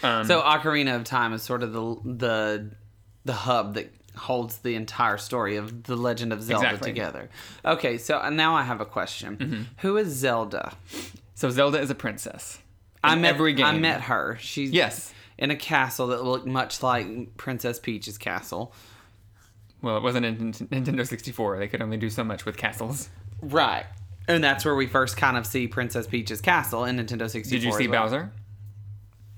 [0.03, 2.71] Um, so Ocarina of Time is sort of the the
[3.25, 6.91] the hub that holds the entire story of the Legend of Zelda Exactly.
[6.91, 7.29] together.
[7.63, 9.37] Okay, so now I have a question.
[9.37, 9.61] Mm-hmm.
[9.77, 10.73] Who is Zelda?
[11.35, 12.59] So Zelda is a princess.
[13.03, 13.65] In I met every game.
[13.65, 14.37] I met her.
[14.41, 15.13] She's Yes.
[15.37, 18.73] in a castle that looked much like Princess Peach's castle.
[19.81, 21.57] Well, it wasn't in Nintendo 64.
[21.59, 23.09] They could only do so much with castles.
[23.41, 23.85] Right.
[24.27, 27.49] And that's where we first kind of see Princess Peach's castle in Nintendo 64.
[27.59, 28.03] Did you see well.
[28.03, 28.31] Bowser?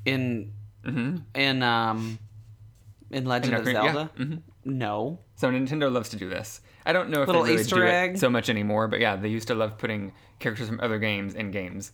[0.06, 0.52] in
[0.86, 1.18] Mm-hmm.
[1.40, 2.18] in um
[3.12, 4.10] in Legend In of Ocarina- yeah, Zelda?
[4.18, 4.42] mhm.
[4.66, 5.20] No.
[5.36, 6.62] So Nintendo loves to do this.
[6.88, 8.16] I don't know if Little they really Easter do egg?
[8.16, 11.36] it so much anymore, but yeah, they used to love putting characters from other games
[11.36, 11.92] in games.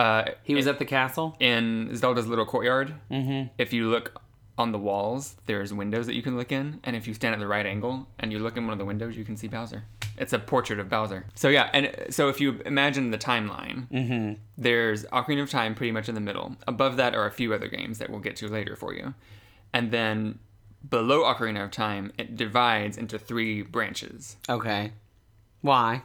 [0.00, 1.36] Uh, He was at the castle?
[1.38, 2.92] in Zelda's little courtyard.
[3.10, 3.48] Mm-hmm.
[3.58, 4.20] If you look
[4.56, 7.40] on the walls, there's windows that you can look in, and if you stand at
[7.40, 9.82] the right angle and you look in one of the windows, you can see Bowser.
[10.16, 11.26] It's a portrait of Bowser.
[11.34, 14.34] So yeah, and so if you imagine the timeline, Mm-hmm.
[14.56, 16.56] there's Ocarina of Time pretty much in the middle.
[16.68, 19.14] Above that are a few other games that we'll get to later for you,
[19.72, 20.38] and then
[20.88, 24.36] below Ocarina of Time, it divides into three branches.
[24.48, 24.92] Okay.
[25.62, 26.02] Why?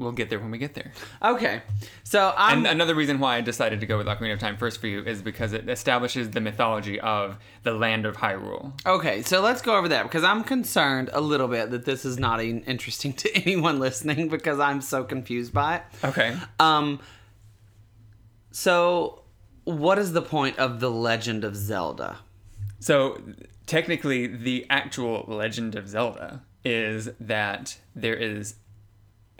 [0.00, 0.92] We'll get there when we get there.
[1.22, 1.60] Okay.
[2.04, 4.80] So I'm And another reason why I decided to go with Ocarina of Time first
[4.80, 8.72] for you is because it establishes the mythology of the land of Hyrule.
[8.86, 12.18] Okay, so let's go over that because I'm concerned a little bit that this is
[12.18, 15.82] not interesting to anyone listening because I'm so confused by it.
[16.02, 16.34] Okay.
[16.58, 16.98] Um
[18.52, 19.22] so
[19.64, 22.20] what is the point of the Legend of Zelda?
[22.78, 23.20] So
[23.66, 28.54] technically, the actual Legend of Zelda is that there is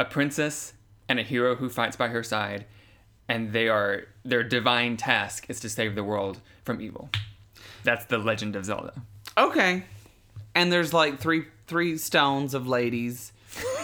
[0.00, 0.72] a princess
[1.08, 2.64] and a hero who fights by her side,
[3.28, 7.10] and they are their divine task is to save the world from evil.
[7.84, 8.94] That's the Legend of Zelda.
[9.36, 9.84] Okay.
[10.54, 13.32] And there's like three three stones of ladies.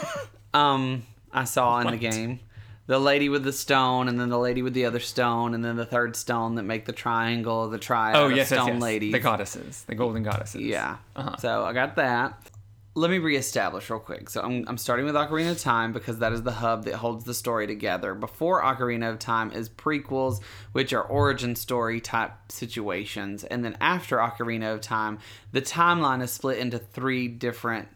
[0.53, 2.39] um, I saw in the game.
[2.87, 5.75] The lady with the stone, and then the lady with the other stone, and then
[5.75, 8.81] the third stone that make the triangle the triad Oh yes, yes, stone yes.
[8.81, 9.11] ladies.
[9.11, 10.61] The goddesses, the golden goddesses.
[10.61, 10.97] Yeah.
[11.13, 11.35] Uh-huh.
[11.37, 12.49] So I got that.
[12.97, 14.27] Let me reestablish real quick.
[14.27, 17.25] So I'm, I'm starting with Ocarina of Time because that is the hub that holds
[17.25, 18.15] the story together.
[18.15, 20.41] Before Ocarina of Time is prequels,
[20.71, 23.43] which are origin story type situations.
[23.43, 25.19] And then after Ocarina of Time,
[25.51, 27.87] the timeline is split into three different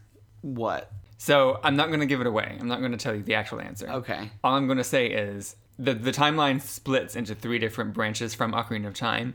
[0.42, 0.92] what?
[1.18, 2.56] So I'm not going to give it away.
[2.60, 3.90] I'm not going to tell you the actual answer.
[3.90, 4.30] Okay.
[4.44, 8.52] All I'm going to say is the the timeline splits into three different branches from
[8.52, 9.34] Ocarina of Time,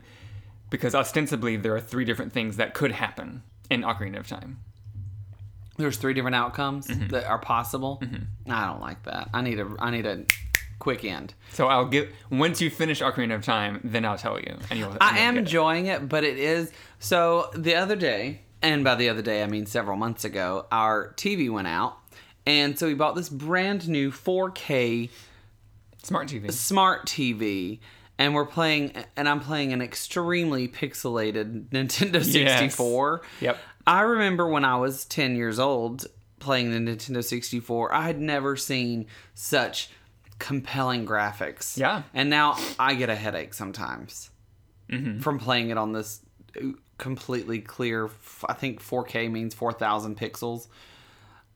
[0.70, 4.60] because ostensibly there are three different things that could happen in Ocarina of Time.
[5.78, 7.08] There's three different outcomes Mm-hmm.
[7.08, 8.02] that are possible.
[8.50, 9.30] I don't like that.
[9.32, 10.24] I need a I need a
[10.78, 11.34] quick end.
[11.52, 14.90] So I'll give once you finish Ocarina of Time, then I'll tell you, and you'll.
[14.90, 15.46] and I am get it.
[15.46, 17.50] enjoying it, but it is so.
[17.56, 21.50] The other day, and by the other day I mean several months ago, our TV
[21.50, 21.96] went out,
[22.46, 25.10] and so we bought this brand new 4K
[26.02, 26.50] smart TV.
[26.52, 27.80] smart TV,
[28.18, 33.22] and we're playing, and I'm playing an extremely pixelated Nintendo 64.
[33.40, 33.58] Yep.
[33.88, 36.06] I remember when I was 10 years old
[36.40, 39.90] playing the Nintendo 64, I had never seen such
[40.38, 41.76] compelling graphics.
[41.76, 42.02] Yeah.
[42.14, 44.30] And now I get a headache sometimes
[44.90, 45.20] Mm-hmm.
[45.20, 46.20] from playing it on this
[46.96, 48.08] completely clear.
[48.48, 50.68] I think 4K means 4,000 pixels.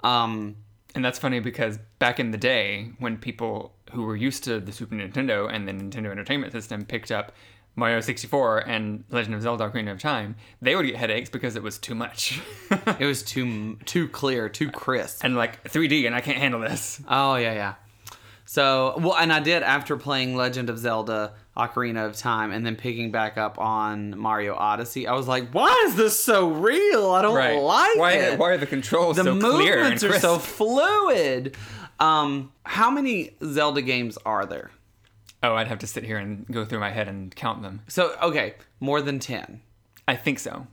[0.05, 0.57] Um,
[0.95, 4.71] And that's funny because back in the day, when people who were used to the
[4.73, 7.33] Super Nintendo and the Nintendo Entertainment System picked up
[7.75, 11.63] Mario 64 and Legend of Zelda: Ocarina of Time, they would get headaches because it
[11.63, 12.41] was too much.
[12.71, 15.25] it was too too clear, too crisp.
[15.25, 17.01] and like 3D, and I can't handle this.
[17.09, 17.75] Oh yeah, yeah.
[18.45, 22.77] So well, and I did after playing Legend of Zelda: Ocarina of Time, and then
[22.77, 25.07] picking back up on Mario Odyssey.
[25.07, 27.13] I was like, why is this so real?
[27.13, 28.39] I don't like why, it.
[28.39, 31.57] why are the controls the so clear and movements are so fluid.
[32.01, 34.71] Um, how many Zelda games are there?
[35.43, 37.83] Oh, I'd have to sit here and go through my head and count them.
[37.89, 39.61] So okay, more than ten.
[40.07, 40.67] I think so.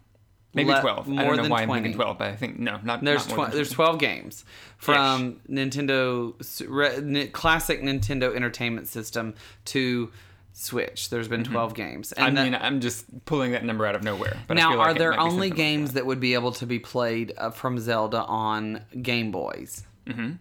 [0.53, 1.11] Maybe Le- 12.
[1.11, 1.81] I don't know why I'm 20.
[1.83, 4.43] thinking 12, but I think, no, not, There's not tw- there's 12 games
[4.79, 6.33] from Nintendo
[6.67, 10.11] re- N- classic Nintendo Entertainment System to
[10.53, 11.11] Switch.
[11.11, 12.09] There's been 12 games.
[12.09, 12.23] Mm-hmm.
[12.23, 14.37] I And that- mean, I'm just pulling that number out of nowhere.
[14.47, 16.65] But I now, like are there only something like games that would be able to
[16.65, 19.83] be played uh, from Zelda on Game Boys?
[20.07, 20.31] Mm-hmm.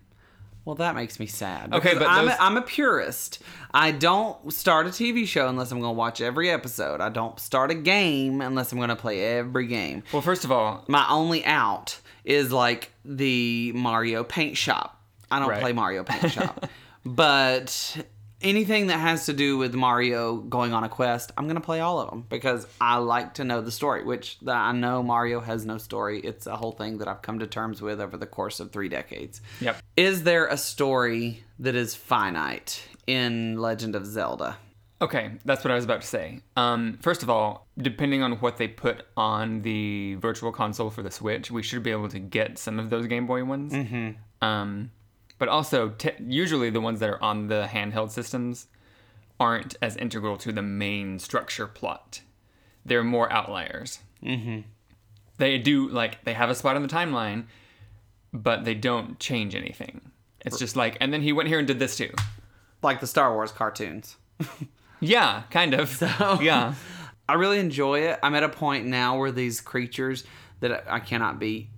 [0.69, 1.73] Well, that makes me sad.
[1.73, 3.39] Okay, but I'm, those- a, I'm a purist.
[3.73, 7.01] I don't start a TV show unless I'm going to watch every episode.
[7.01, 10.03] I don't start a game unless I'm going to play every game.
[10.12, 15.03] Well, first of all, My only out is like the Mario Paint Shop.
[15.31, 15.62] I don't Right.
[15.62, 16.66] play Mario Paint Shop,
[17.07, 18.05] but
[18.43, 22.01] anything that has to do with Mario going on a quest, I'm gonna play all
[22.01, 24.05] of them because I like to know the story.
[24.05, 26.20] Which the, I know Mario has no story.
[26.20, 28.89] It's a whole thing that I've come to terms with over the course of three
[28.89, 29.41] decades.
[29.61, 29.82] Yep.
[29.97, 34.57] Is there a story that is finite in Legend of Zelda?
[35.01, 36.41] Okay, that's what I was about to say.
[36.57, 41.11] Um, first of all, depending on what they put on the virtual console for the
[41.11, 43.72] Switch, we should be able to get some of those Game Boy ones.
[43.72, 44.45] Mm-hmm.
[44.45, 44.91] Um,
[45.39, 48.66] but also, t- usually the ones that are on the handheld systems
[49.41, 52.22] aren't as integral to the main structure plot.
[52.84, 54.01] They're more outliers.
[54.22, 54.61] Mm-hmm.
[55.39, 57.45] They do like they have a spot on the timeline,
[58.32, 60.01] but they don't change anything.
[60.41, 62.12] It's just like, and then he went here and did this too.
[62.82, 64.16] Like the Star Wars cartoons.
[65.01, 66.01] Yeah, kind of.
[66.43, 66.74] yeah.
[67.28, 68.18] I really enjoy it.
[68.22, 70.24] I'm at a point now where these creatures
[70.61, 71.68] that I cannot beat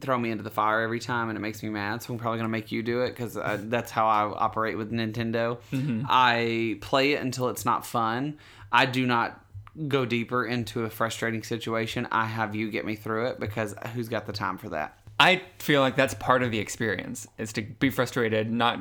[0.00, 2.02] throw me into the fire every time, and it makes me mad.
[2.02, 4.92] So I'm probably gonna make you do it because uh, that's how I operate with
[4.92, 5.58] Nintendo.
[5.72, 6.04] Mm-hmm.
[6.08, 8.38] I play it until it's not fun.
[8.72, 9.42] I do not
[9.88, 12.08] go deeper into a frustrating situation.
[12.10, 14.98] I have you get me through it because who's got the time for that?
[15.18, 18.80] I feel like that's part of the experience is to be frustrated, not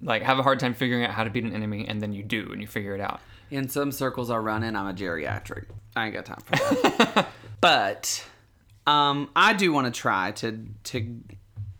[0.00, 2.22] like have a hard time figuring out how to beat an enemy, and then you
[2.22, 3.20] do and you figure it out.
[3.50, 5.66] In some circles I run in, I'm a geriatric.
[5.94, 7.28] I ain't got time for that.
[7.60, 8.24] but
[8.86, 11.20] um, I do want to try to to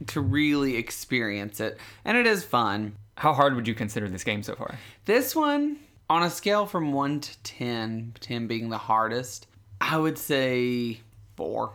[0.08, 2.96] to really experience it, and it is fun.
[3.16, 4.76] How hard would you consider this game so far?
[5.04, 5.78] This one,
[6.10, 9.46] on a scale from one to 10, 10 being the hardest,
[9.80, 11.00] I would say
[11.36, 11.74] four,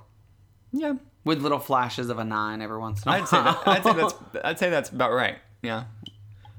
[0.73, 3.21] Yeah, with little flashes of a nine every once in a while.
[3.21, 3.67] I'd say that.
[3.67, 4.13] I'd say that's.
[4.43, 5.37] I'd say that's about right.
[5.61, 5.85] Yeah,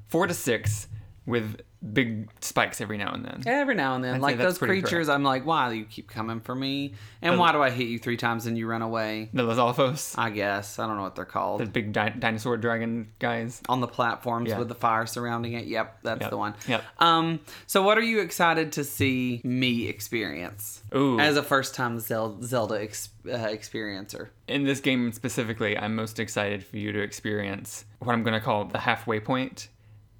[0.09, 0.89] four to six
[1.27, 1.61] with
[1.93, 3.43] big spikes every now and then.
[3.47, 6.41] Every now and then, I'd like those creatures, I'm like, why do you keep coming
[6.41, 6.93] for me?
[7.23, 9.31] And why do I hit you three times and you run away?
[9.33, 11.61] The Lizalfos, I guess I don't know what they're called.
[11.61, 13.63] the big di- dinosaur dragon guys.
[13.69, 14.59] on the platforms Yeah.
[14.59, 15.65] with the fire surrounding it.
[15.67, 16.31] Yep, that's Yep.
[16.31, 16.55] the one.
[16.69, 16.85] Yep.
[16.99, 21.19] Um, so what are you excited to see me experience Ooh.
[21.19, 24.29] as a first-time Zel- Zelda ex- uh, experiencer?
[24.49, 28.45] in this game specifically, I'm most excited for you to experience what I'm going to
[28.45, 29.69] call the halfway point.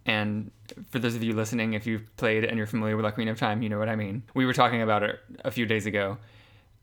[0.07, 0.51] And
[0.91, 3.63] for those of you listening, if you've played and you're familiar with Ocarina of Time,
[3.63, 4.23] you know what I mean.
[4.35, 6.19] We were talking about it a few days ago,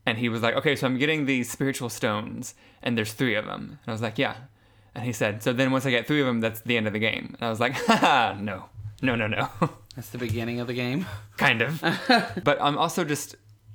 [0.06, 3.44] and he was like, "Okay, so I'm getting these spiritual stones, and there's three of
[3.44, 4.36] them." And I was like, "Yeah."
[4.94, 6.92] And he said, "So then once I get three of them, that's the end of
[6.92, 8.66] the game." And I was like, "Haha, no,
[9.02, 9.48] no, no, no."
[9.96, 11.06] That's the beginning of the game.
[11.38, 11.82] kind of.
[12.44, 13.34] but I'm also just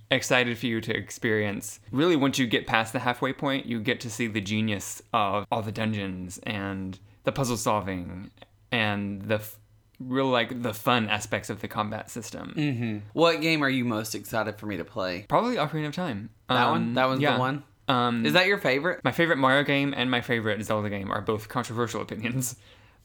[0.09, 1.81] excited for you to experience.
[1.91, 5.45] Really, once you get past the halfway point, you get to see the genius of
[5.51, 8.31] all the dungeons and the puzzle solving
[8.73, 9.57] and the f-
[9.99, 13.01] real like the fun aspects of the combat system.
[13.13, 15.25] What game are you most excited for me to play?
[15.29, 16.29] Probably Ocarina of Time.
[16.49, 16.93] That Um, one?
[16.95, 17.33] That was yeah.
[17.35, 17.63] the one.
[17.87, 19.01] Um, Is that your favorite?
[19.03, 22.55] my favorite Mario game and my favorite Zelda game are both controversial opinions.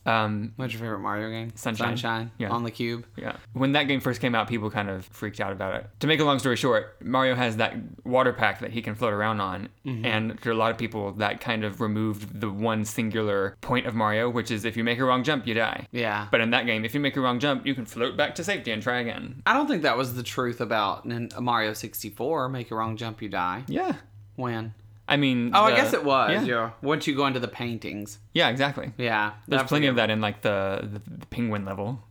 [0.06, 1.52] Um, What's your favorite Mario game?
[1.54, 1.88] Sunshine.
[1.88, 2.30] Sunshine.
[2.38, 2.50] Yeah.
[2.50, 3.04] On the cube.
[3.16, 3.36] Yeah.
[3.52, 5.86] When that game first came out, people kind of freaked out about it.
[6.00, 7.74] To make a long story short, Mario has that
[8.04, 9.68] water pack that he can float around on.
[9.84, 13.94] And to a lot of people, that kind of removed the one singular point of
[13.94, 15.86] Mario, which is if you make a wrong jump, you die.
[15.92, 16.28] Yeah.
[16.30, 18.44] But in that game, if you make a wrong jump, you can float back to
[18.44, 19.42] safety and try again.
[19.46, 21.06] I don't think that was the truth about
[21.40, 22.48] Mario 64.
[22.50, 23.64] Make a wrong jump, you die.
[23.66, 23.94] Yeah.
[24.36, 24.74] When?
[25.08, 26.30] I mean, Oh, I guess it was.
[26.30, 26.70] Yeah, Yeah.
[26.82, 28.18] Once you go into the paintings.
[28.34, 28.92] yeah exactly.
[28.98, 29.32] Yeah.
[29.48, 32.04] There's plenty of that in like the, the, the penguin level.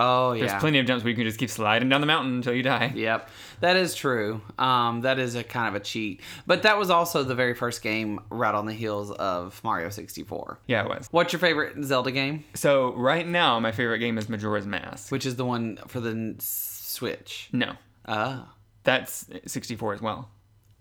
[0.00, 0.46] Oh yeah.
[0.46, 2.62] There's plenty of jumps where you can just keep sliding down the mountain until you
[2.62, 2.92] die.
[2.94, 3.28] Yep,
[3.58, 4.40] that is true.
[4.56, 7.82] Um, that is a kind of a cheat, but that was also the very first
[7.82, 10.60] game right on the heels of Mario 64.
[10.68, 11.08] Yeah, it was.
[11.10, 12.44] What's your favorite Zelda game?
[12.54, 15.10] So right now, my favorite game is Majora's Mask.
[15.10, 17.48] Which is the one for the Switch?
[17.52, 17.72] No,
[18.06, 18.46] Oh,
[18.84, 20.30] that's 64 as well.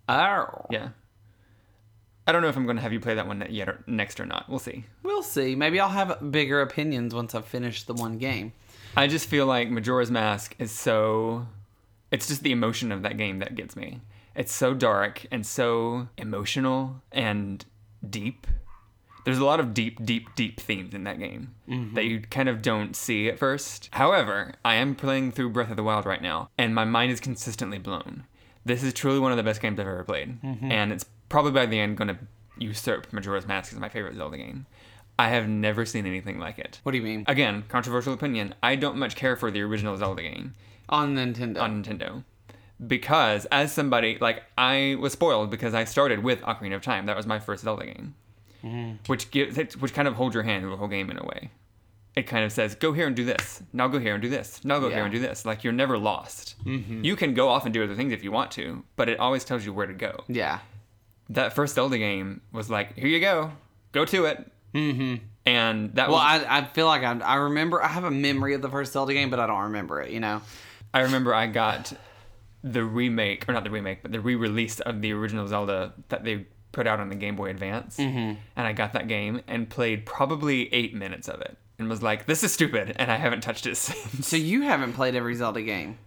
[0.07, 0.89] oh, Yeah.
[2.27, 4.19] I don't know if I'm going to have you play that one yet or next
[4.19, 4.49] or not.
[4.49, 4.83] We'll see.
[5.01, 5.55] We'll see.
[5.55, 8.51] Maybe I'll have bigger opinions once I've finished the one game.
[8.97, 11.47] I just feel like Majora's Mask is so.
[12.11, 14.01] It's just the emotion of that game that gets me.
[14.35, 17.63] It's so dark and so emotional and
[18.07, 18.45] deep.
[19.23, 21.95] There's a lot of deep, deep, deep themes in that game mm-hmm.
[21.95, 23.89] that you kind of don't see at first.
[23.91, 27.19] However, I am playing through Breath of the Wild right now, and my mind is
[27.19, 28.25] consistently blown.
[28.63, 30.71] This is truly one of the best games I've ever played, mm-hmm.
[30.71, 32.17] and it's probably by the end going to
[32.57, 34.65] usurp Majora's Mask as my favorite Zelda game.
[35.19, 36.79] I have never seen anything like it.
[36.83, 37.23] What do you mean?
[37.27, 38.53] Again, controversial opinion.
[38.61, 40.53] I don't much care for the original Zelda game
[40.89, 41.61] On Nintendo.
[41.61, 42.23] on Nintendo.
[42.85, 47.07] Because as somebody like I was spoiled because I started with Ocarina of Time.
[47.07, 48.13] That was my first Zelda game.
[48.63, 48.95] Mm-hmm.
[49.07, 51.23] Which gives it- which kind of holds your hand through the whole game in a
[51.25, 51.49] way.
[52.15, 53.61] It kind of says, go here and do this.
[53.73, 54.63] Now go here and do this.
[54.65, 55.45] Now go here and do this.
[55.45, 56.55] Like you're never lost.
[56.65, 57.03] Mm-hmm.
[57.03, 59.43] You can go off and do other things if you want to, but it always
[59.43, 60.23] tells you where to go.
[60.27, 60.59] yeah.
[61.29, 63.51] That first Zelda game was like, here you go,
[63.91, 64.51] go to it.
[64.73, 65.15] Mm-hmm.
[65.45, 68.53] And that Well, was I, I feel like I, I remember, I have a memory
[68.53, 70.41] of the first Zelda game, but I don't remember it, you know?
[70.93, 71.93] I remember I got
[72.63, 76.47] the remake, or not the remake, but the re-release of the original Zelda that they
[76.71, 78.17] put out on the Game Boy Advance, mm-hmm.
[78.55, 82.25] and I got that game and played probably eight minutes of it, and was like,
[82.25, 84.27] "This is stupid," and I haven't touched it since.
[84.27, 85.97] So you haven't played every Zelda game.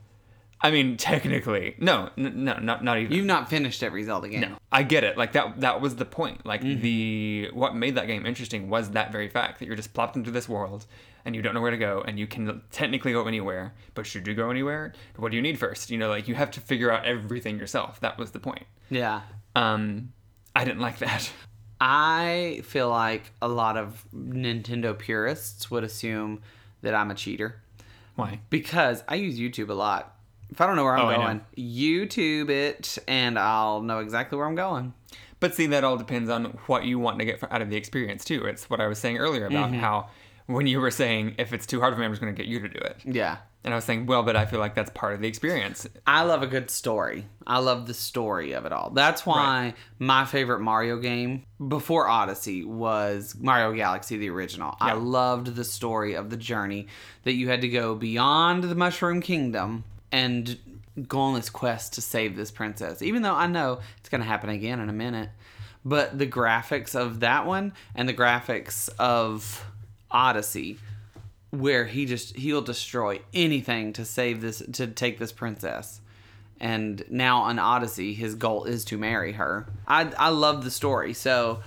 [0.63, 3.13] I mean, technically, no, n- no, not not even.
[3.17, 4.41] You've not finished every Zelda game.
[4.43, 5.17] no, I get it.
[5.17, 5.61] Like that.
[5.61, 6.45] That was the point.
[6.45, 6.81] Like Mm-hmm.
[6.83, 10.31] the what made that game interesting was that very fact that you're just plopped into
[10.31, 10.85] this world
[11.25, 13.73] and you don't know where to go and you can technically go anywhere.
[13.95, 14.93] But should you go anywhere?
[15.17, 15.91] What do you need first?
[15.91, 17.99] You know, like you have to figure out everything yourself.
[18.01, 18.65] That was the point.
[18.91, 19.23] Yeah.
[19.57, 20.13] Um,
[20.55, 21.31] I didn't like that.
[21.81, 26.43] I feel like a lot of Nintendo purists would assume
[26.83, 27.63] that I'm a cheater
[28.17, 28.41] Why?
[28.51, 30.17] because I use YouTube a lot.
[30.51, 34.47] If I don't know where I'm Oh, going, YouTube it and I'll know exactly where
[34.47, 34.95] I'm going.
[35.39, 38.25] But see, that all depends on what you want to get out of the experience
[38.25, 38.45] too.
[38.45, 39.81] It's what I was saying earlier about Mm-hmm.
[39.81, 40.09] how
[40.47, 42.49] when you were saying if it's too hard for me, I'm just going to get
[42.51, 42.97] you to do it.
[43.05, 43.39] Yeah.
[43.63, 45.87] And I was saying, well, but I feel like that's part of the experience.
[46.07, 47.27] I love a good story.
[47.47, 48.89] I love the story of it all.
[48.91, 54.77] That's why my favorite Mario game before Odyssey was Mario Galaxy, the original.
[54.81, 56.87] I loved the story of the journey
[57.25, 60.59] that you had to go beyond the Mushroom Kingdom and
[61.07, 63.03] go on this quest to save this princess.
[63.03, 65.31] Even though I know it's going to happen again in a minute.
[65.85, 69.65] But the graphics of that one and the graphics of
[70.11, 70.79] Odyssey
[71.51, 76.01] where he just he'll destroy anything to save this to take this princess
[76.61, 81.13] and now on odyssey his goal is to marry her i i love the story
[81.13, 81.61] so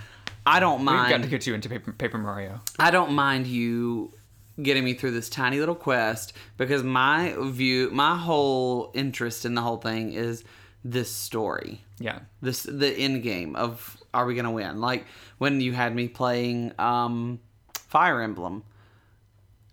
[0.45, 1.01] i don't mind.
[1.01, 2.61] We've got to get you into Paper, Paper Mario.
[2.79, 4.13] i don't mind you
[4.61, 9.61] getting me through this tiny little quest because my view my whole interest in the
[9.61, 10.43] whole thing is
[10.83, 11.81] this story.
[11.99, 12.19] Yeah.
[12.41, 14.79] this the end game of are we gonna win?
[14.81, 15.05] Like
[15.37, 17.39] when you had me playing um
[17.73, 18.63] fire emblem.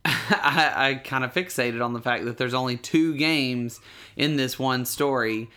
[0.05, 3.81] I, I kind of fixated on the fact that there's only two games
[4.17, 5.51] in this one story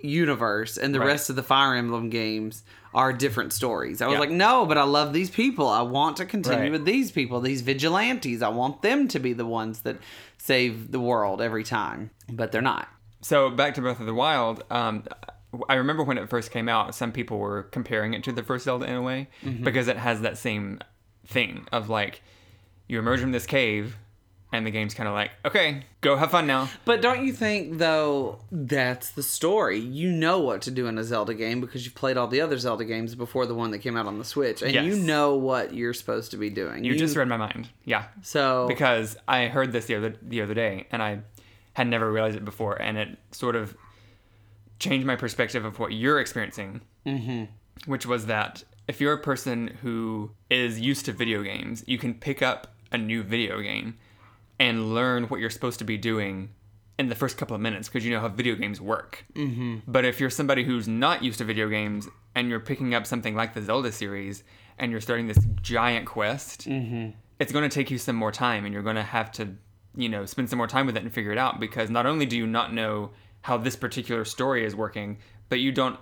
[0.00, 1.06] universe and the Right.
[1.08, 2.62] rest of the fire emblem games
[2.94, 4.20] are different stories i was Yeah.
[4.20, 6.72] like no but i love these people i want to continue Right.
[6.72, 9.96] with these people these vigilantes i want them to be the ones that
[10.38, 12.88] save the world every time but they're not
[13.20, 14.62] So back to Breath of the Wild.
[14.70, 15.02] Um,
[15.68, 18.64] I remember when it first came out, some people were comparing it to the first
[18.66, 19.64] Zelda in a way Mm-hmm.
[19.64, 20.78] because it has that same
[21.26, 22.22] thing of like
[22.86, 23.96] you emerge from this cave,
[24.50, 26.70] and the game's kind of like, okay, go have fun now.
[26.84, 29.78] But don't you think though that's the story?
[29.78, 32.58] You know what to do in a Zelda game because you've played all the other
[32.58, 34.84] Zelda games before the one that came out on the Switch, and Yes.
[34.84, 36.84] you know what you're supposed to be doing.
[36.84, 37.68] You just read my mind.
[37.84, 38.04] Yeah.
[38.22, 41.20] so because I heard this the other the other day and I
[41.74, 43.76] had never realized it before, and it sort of
[44.78, 47.44] changed my perspective of what you're experiencing, mm-hmm.
[47.86, 52.14] which was that if you're a person who is used to video games, you can
[52.14, 53.98] pick up a new video game
[54.58, 56.50] and learn what you're supposed to be doing
[56.98, 59.24] in the first couple of minutes because you know how video games work.
[59.34, 59.78] Mm-hmm.
[59.86, 63.36] But if you're somebody who's not used to video games and you're picking up something
[63.36, 64.42] like the Zelda series
[64.78, 66.66] and you're starting this giant quest,
[67.38, 69.54] it's going to take you some more time and you're going to have to,
[69.96, 72.26] you know, spend some more time with it and figure it out because not only
[72.26, 73.10] do you not know
[73.42, 75.98] how this particular story is working, but you don't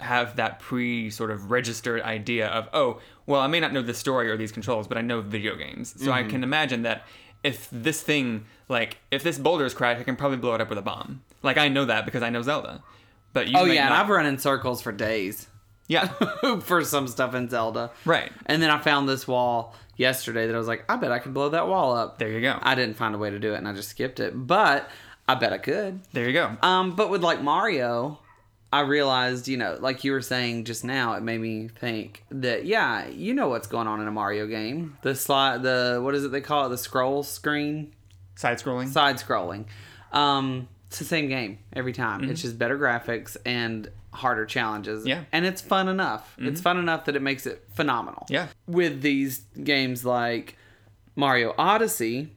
[0.00, 3.94] have that pre sort of registered idea of, oh, well, I may not know the
[3.94, 5.94] story or these controls, but I know video games.
[6.04, 7.06] So I can imagine that
[7.44, 10.68] if this thing, like, if this boulder is cracked, I can probably blow it up
[10.68, 11.22] with a bomb.
[11.42, 12.82] Like, I know that because I know Zelda.
[13.32, 15.48] But you Oh yeah, and I've run in circles for days
[15.86, 16.06] yeah,
[16.60, 17.90] for some stuff in Zelda.
[18.04, 18.32] right.
[18.46, 21.34] And then I found this wall yesterday that I was like, I bet I could
[21.34, 22.18] blow that wall up.
[22.18, 22.58] There you go.
[22.62, 24.32] I didn't find a way to do it, and I just skipped it.
[24.34, 24.88] But
[25.28, 26.00] I bet I could.
[26.12, 26.56] There you go.
[26.62, 28.18] Um, but with like Mario,
[28.74, 32.64] I realized, you know, like you were saying just now, it made me think that
[32.66, 34.96] yeah, you know what's going on in a Mario game.
[35.02, 36.70] The slide, the what is it they call it?
[36.70, 37.92] The scroll screen,
[38.36, 38.88] Side scrolling.
[38.88, 39.66] side scrolling.
[40.12, 42.22] Um, it's the same game every time.
[42.22, 42.30] Mm-hmm.
[42.32, 45.06] It's just better graphics and harder challenges.
[45.06, 45.16] Yeah.
[45.16, 45.24] Mm-hmm.
[45.32, 46.34] and it's fun enough.
[46.38, 48.26] It's fun enough that it makes it phenomenal.
[48.28, 48.46] Yeah.
[48.66, 50.56] with these games like
[51.16, 52.32] Mario Odyssey,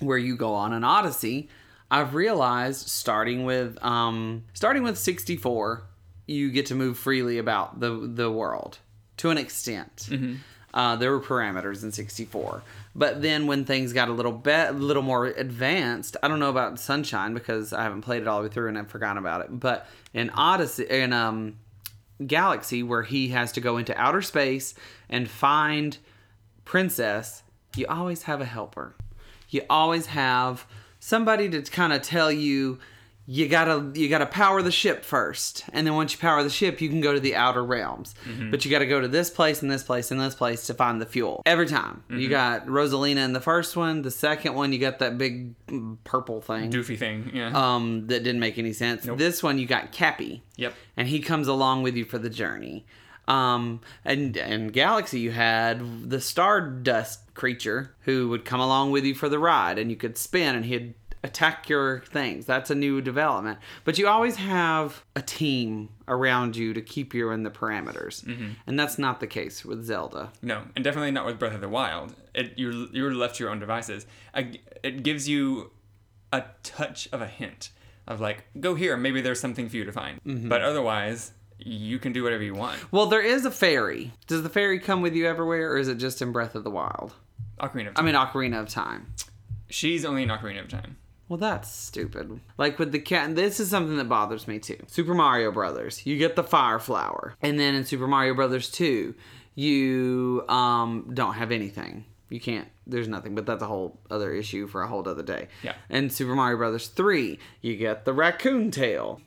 [0.00, 1.48] where you go on an Odyssey,
[1.92, 5.84] I've realized starting with um, starting with 64,
[6.26, 8.78] you get to move freely about the the world
[9.18, 10.08] to an extent.
[10.74, 12.62] Uh, there were parameters in 64,
[12.94, 16.48] but then when things got a little bit, a little more advanced, I don't know
[16.48, 19.42] about Sunshine because I haven't played it all the way through and I've forgotten about
[19.42, 19.60] it.
[19.60, 21.58] But in Odyssey, in um,
[22.26, 24.72] Galaxy, where he has to go into outer space
[25.10, 25.98] and find
[26.64, 27.42] princess,
[27.76, 28.94] you always have a helper.
[29.50, 30.66] You always have
[31.02, 32.78] somebody to kind of tell you
[33.26, 36.80] you gotta you gotta power the ship first, and then once you power the ship,
[36.80, 38.14] you can go to the outer realms.
[38.50, 40.74] But you got to go to this place and this place and this place to
[40.74, 42.02] find the fuel every time.
[42.08, 44.02] You got Rosalina in the first one.
[44.02, 47.30] The second one, you got that big mm, purple thing Doofy thing.
[47.32, 47.52] Yeah.
[47.54, 49.04] um, that didn't make any sense.
[49.04, 50.74] This one, you got Cappy yep.
[50.96, 52.84] and he comes along with you for the journey.
[53.28, 59.14] Um, and in Galaxy, you had the Stardust creature who would come along with you
[59.14, 60.94] for the ride, and you could spin, and he'd
[61.24, 62.46] attack your things.
[62.46, 63.58] That's a new development.
[63.84, 68.26] But you always have a team around you to keep you in the parameters,
[68.66, 70.32] and that's not the case with Zelda.
[70.42, 72.14] No, and definitely not with Breath of the Wild.
[72.34, 74.04] It you're you're left to your own devices.
[74.34, 75.70] I, it gives you
[76.32, 77.70] a touch of a hint
[78.06, 80.20] of like, go here, maybe there's something for you to find.
[80.24, 80.48] Mm-hmm.
[80.48, 81.32] But otherwise,
[81.64, 82.92] you can do whatever you want.
[82.92, 84.12] Well, there is a fairy.
[84.26, 86.70] Does the fairy come with you everywhere, or is it just in Breath of the
[86.70, 87.12] Wild?
[87.60, 88.04] Ocarina of I Time.
[88.06, 89.12] mean, Ocarina of Time.
[89.70, 90.96] She's only in Ocarina of Time.
[91.28, 92.40] Well, that's stupid.
[92.58, 94.76] Like with the cat, and this is something that bothers me too.
[94.86, 99.14] Super Mario Brothers, you get the fire flower, and then in Super Mario Brothers 2,
[99.54, 102.04] you um don't have anything.
[102.28, 102.68] You can't.
[102.86, 105.48] There's nothing, but that's a whole other issue for a whole other day.
[105.62, 105.74] Yeah.
[105.90, 109.20] And Super Mario Brothers 3, you get the raccoon tail.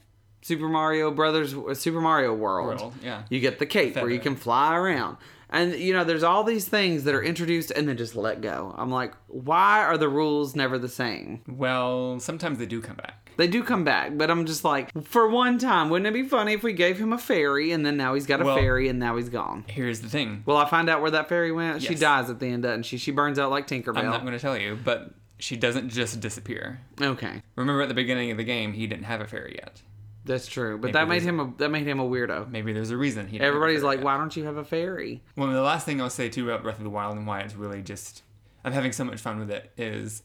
[0.46, 3.24] Super Mario Brothers, uh, Super Mario World, World, yeah.
[3.30, 5.18] you get the cape where you can fly around.
[5.50, 8.72] And you know, there's all these things that are introduced and then just let go.
[8.78, 11.42] I'm like, why are the rules never the same?
[11.48, 13.32] Well, sometimes they do come back.
[13.38, 16.54] They do come back, but I'm just like, for one time, wouldn't it be funny
[16.54, 19.00] if we gave him a fairy and then now he's got a Well- fairy and
[19.00, 19.66] now he's gone?
[19.68, 20.44] Here's the thing.
[20.46, 21.82] Well, I find out where that fairy went?
[21.82, 22.98] She dies at the end, doesn't she?
[22.98, 23.98] She burns out like Tinkerbell.
[23.98, 26.82] I'm not going to tell you, but she doesn't just disappear.
[27.02, 29.82] okay, Remember at the beginning of the game, he didn't have a fairy yet.
[30.26, 30.78] That's true.
[30.78, 32.50] But Maybe that made him a that made him a weirdo.
[32.50, 33.34] Maybe there's a reason he.
[33.34, 35.22] Didn't have a Everybody's like, why don't you have a fairy?
[35.36, 37.56] Well, the last thing I'll say too about Breath of the Wild and why it's
[37.56, 38.24] really just
[38.64, 40.24] I'm having so much fun with it is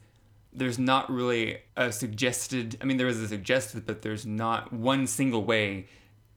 [0.53, 5.07] there's not really a suggested I mean there is a suggested but there's not one
[5.07, 5.87] single way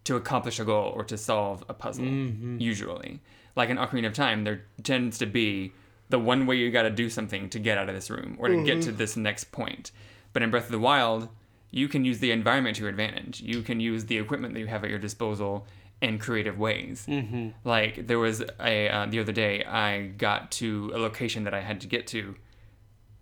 [0.03, 2.59] to accomplish a goal or to solve a puzzle mm-hmm.
[2.59, 3.21] usually.
[3.55, 5.71] Like in Ocarina of Time there tends to be
[6.09, 8.49] the one way you got to do something to get out of this room or
[8.49, 8.97] to get to mm-hmm.
[8.97, 9.91] this next point.
[10.33, 11.29] But in Breath of the Wild,
[11.73, 13.41] you can use the environment to your advantage.
[13.41, 15.65] You can use the equipment that you have at your disposal
[16.03, 17.05] in creative ways.
[17.09, 17.49] Mm-hmm.
[17.63, 21.61] Like there was a uh, the other day, I got to a location that I
[21.61, 22.35] had to get to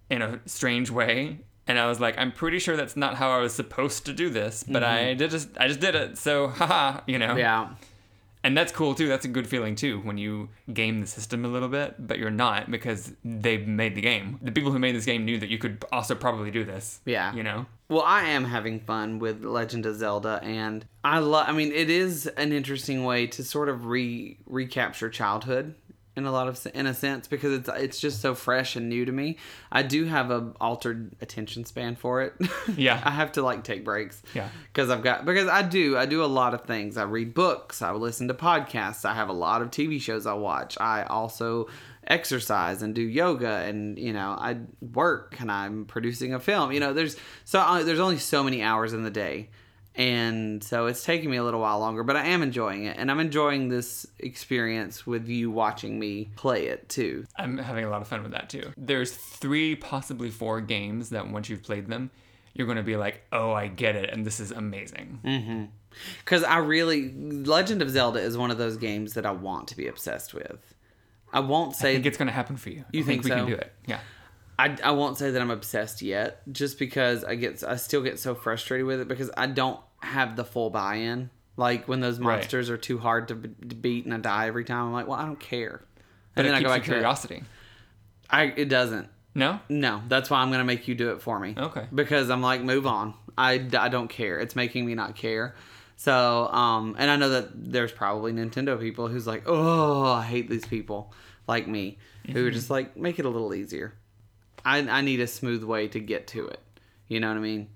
[0.10, 3.38] in a strange way, and I was like, I'm pretty sure that's not how I
[3.38, 6.18] was supposed to do this, but I did just I just did it.
[6.18, 7.38] So haha, you know.
[7.38, 7.70] Yeah.
[8.44, 9.08] And that's cool too.
[9.08, 12.32] That's a good feeling too when you game the system a little bit, but you're
[12.32, 14.40] not because they made the game.
[14.42, 17.02] The people who made this game knew that you could also probably do this.
[17.06, 17.34] Yeah.
[17.34, 17.66] You know?
[17.92, 21.50] Well, I am having fun with Legend of Zelda, and I love.
[21.50, 25.76] I mean, it is an interesting way to sort of re recapture childhood
[26.16, 29.06] in a lot of in a sense because it's it's just so fresh and new
[29.06, 29.38] to me.
[29.72, 32.34] I do have a altered attention span for it.
[32.78, 33.02] Yeah.
[33.04, 34.22] I have to like take breaks.
[34.34, 34.50] Yeah.
[34.72, 36.98] because I've got because I do I do a lot of things.
[36.98, 37.82] I read books.
[37.82, 39.06] I listen to podcasts.
[39.06, 40.78] I have a lot of TV shows I watch.
[40.80, 41.68] I also
[42.08, 46.72] exercise and do yoga and you know I work and I'm producing a film.
[46.72, 49.50] You know, there's so uh, there's only so many hours in the day.
[49.96, 52.98] And so it's taking me a little while longer, but I am enjoying it.
[52.98, 57.26] And I'm enjoying this experience with you watching me play it too.
[57.36, 58.72] I'm having a lot of fun with that too.
[58.78, 62.10] There's three, possibly four games that once you've played them,
[62.54, 65.20] you're going to be like, oh, I get it, and this is amazing.
[65.24, 65.66] Mm-hmm.
[66.20, 69.78] Because I really, Legend of Zelda is one of those games that I want to
[69.78, 70.74] be obsessed with.
[71.34, 72.84] I won't I say think it's going to happen for you.
[72.92, 73.74] You I think, think we can do it.
[73.86, 74.00] Yeah.
[74.60, 78.20] I, I won't say that I'm obsessed yet, just because I get I still get
[78.20, 81.30] so frustrated with it because I don't have the full buy-in.
[81.58, 82.38] Like when those Right.
[82.38, 85.08] monsters are too hard to, b- to beat and I die every time, I'm like,
[85.08, 85.82] well, I don't care.
[86.36, 87.44] But And then I go back curiosity.
[88.30, 89.08] I it doesn't.
[89.36, 89.60] No?
[89.70, 91.56] No, that's why I'm gonna make you do it for me.
[91.58, 91.86] Okay.
[91.94, 93.14] Because I'm like, move on.
[93.38, 94.40] I, I don't care.
[94.40, 95.56] It's making me not care.
[95.96, 100.50] So, um, and I know that there's probably Nintendo people who's like, oh, I hate
[100.50, 101.14] these people
[101.48, 101.98] like me,
[102.32, 103.94] who are just like, make it a little easier.
[104.66, 106.60] I, I need a smooth way to get to it.
[107.08, 107.70] You know what I mean?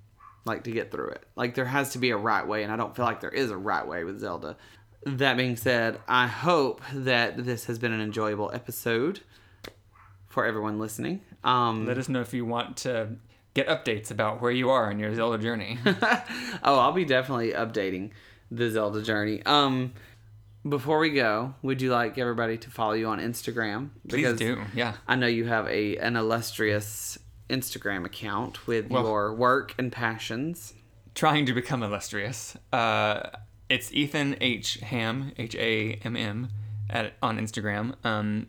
[0.46, 1.24] Like to get through it.
[1.36, 3.52] Like there has to be a right way, and I don't feel like there is
[3.52, 4.58] a right way with Zelda.
[5.06, 9.22] That being said, I hope that this has been an enjoyable episode
[10.28, 11.22] for everyone listening.
[11.44, 13.10] Um, Let us know if you want to
[13.54, 15.80] get updates about where you are in your Zelda journey.
[15.86, 18.12] oh, I'll be definitely updating
[18.52, 19.42] the Zelda journey.
[19.46, 19.94] Um,
[20.68, 23.90] before we go, would you like everybody to follow you on Instagram?
[24.08, 24.62] Please do.
[24.74, 24.94] Yeah.
[25.08, 27.18] I know you have a an illustrious
[27.50, 30.74] Instagram account with Well- your work and passions.
[31.14, 32.58] Trying to become illustrious.
[32.74, 33.30] Uh,
[33.70, 36.50] it's Ethan H Hamm H A M M
[36.90, 37.96] at on Instagram.
[38.06, 38.48] Um,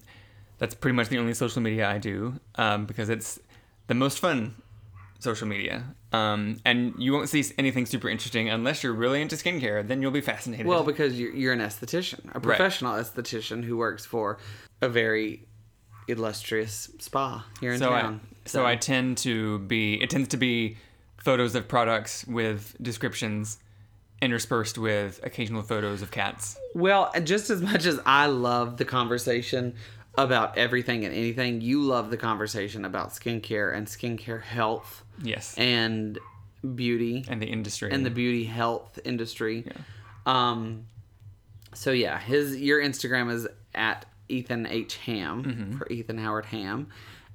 [0.58, 3.38] that's pretty much the only social media I do um, because it's
[3.86, 4.56] the most fun
[5.18, 5.84] social media.
[6.12, 9.86] Um, and you won't see anything super interesting unless you're really into skincare.
[9.86, 10.66] Then you'll be fascinated.
[10.66, 14.38] Well, because you're, you're an esthetician, a professional esthetician who works for
[14.80, 15.46] a very
[16.08, 18.20] illustrious spa here in so I, town.
[18.44, 20.76] so I tend to be it tends to be
[21.16, 23.58] photos of products with descriptions
[24.22, 26.56] interspersed with occasional photos of cats.
[26.74, 29.74] Well, just as much as I love the conversation
[30.16, 35.54] about everything and anything, you love the conversation about skincare and skincare health Yes.
[35.58, 36.18] and
[36.74, 37.90] beauty and the industry.
[37.92, 39.64] and the beauty health industry.
[40.24, 40.86] Um,
[41.74, 46.88] so yeah, his your Instagram is at Ethan H Hamm for Ethan Howard Hamm.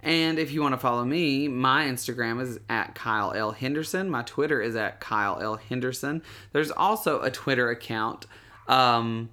[0.03, 3.51] And if you want to follow me, my Instagram is at Kyle L.
[3.51, 4.09] Henderson.
[4.09, 5.57] My Twitter is at Kyle L.
[5.57, 6.23] Henderson.
[6.53, 8.25] There's also a Twitter account,
[8.67, 9.29] um,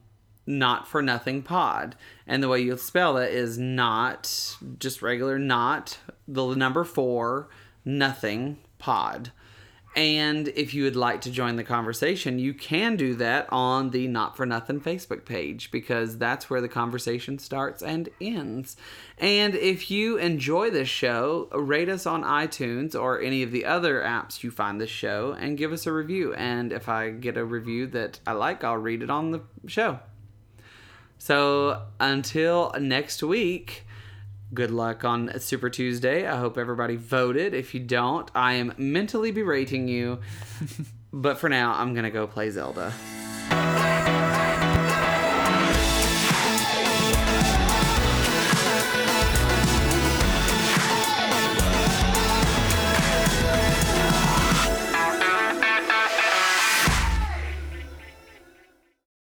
[0.48, 1.94] Not for Nothing Pod.
[2.26, 7.50] And the way you spell it is not just regular, not the number four,
[7.84, 9.30] nothing pod.
[9.94, 14.06] And if you would like to join the conversation, you can do that on the
[14.06, 18.76] Not For Nothing Facebook page because that's where the conversation starts and ends.
[19.18, 24.00] And if you enjoy this show, rate us on iTunes or any of the other
[24.00, 26.32] apps you find this show and give us a review.
[26.34, 29.98] And if I get a review that I like, I'll read it on the show.
[31.18, 33.86] So until next week,
[34.54, 36.26] good luck on Super Tuesday.
[36.26, 37.54] I hope everybody voted.
[37.54, 40.20] If you don't, I am mentally berating you.
[41.12, 42.92] but for now, I'm going to go play Zelda.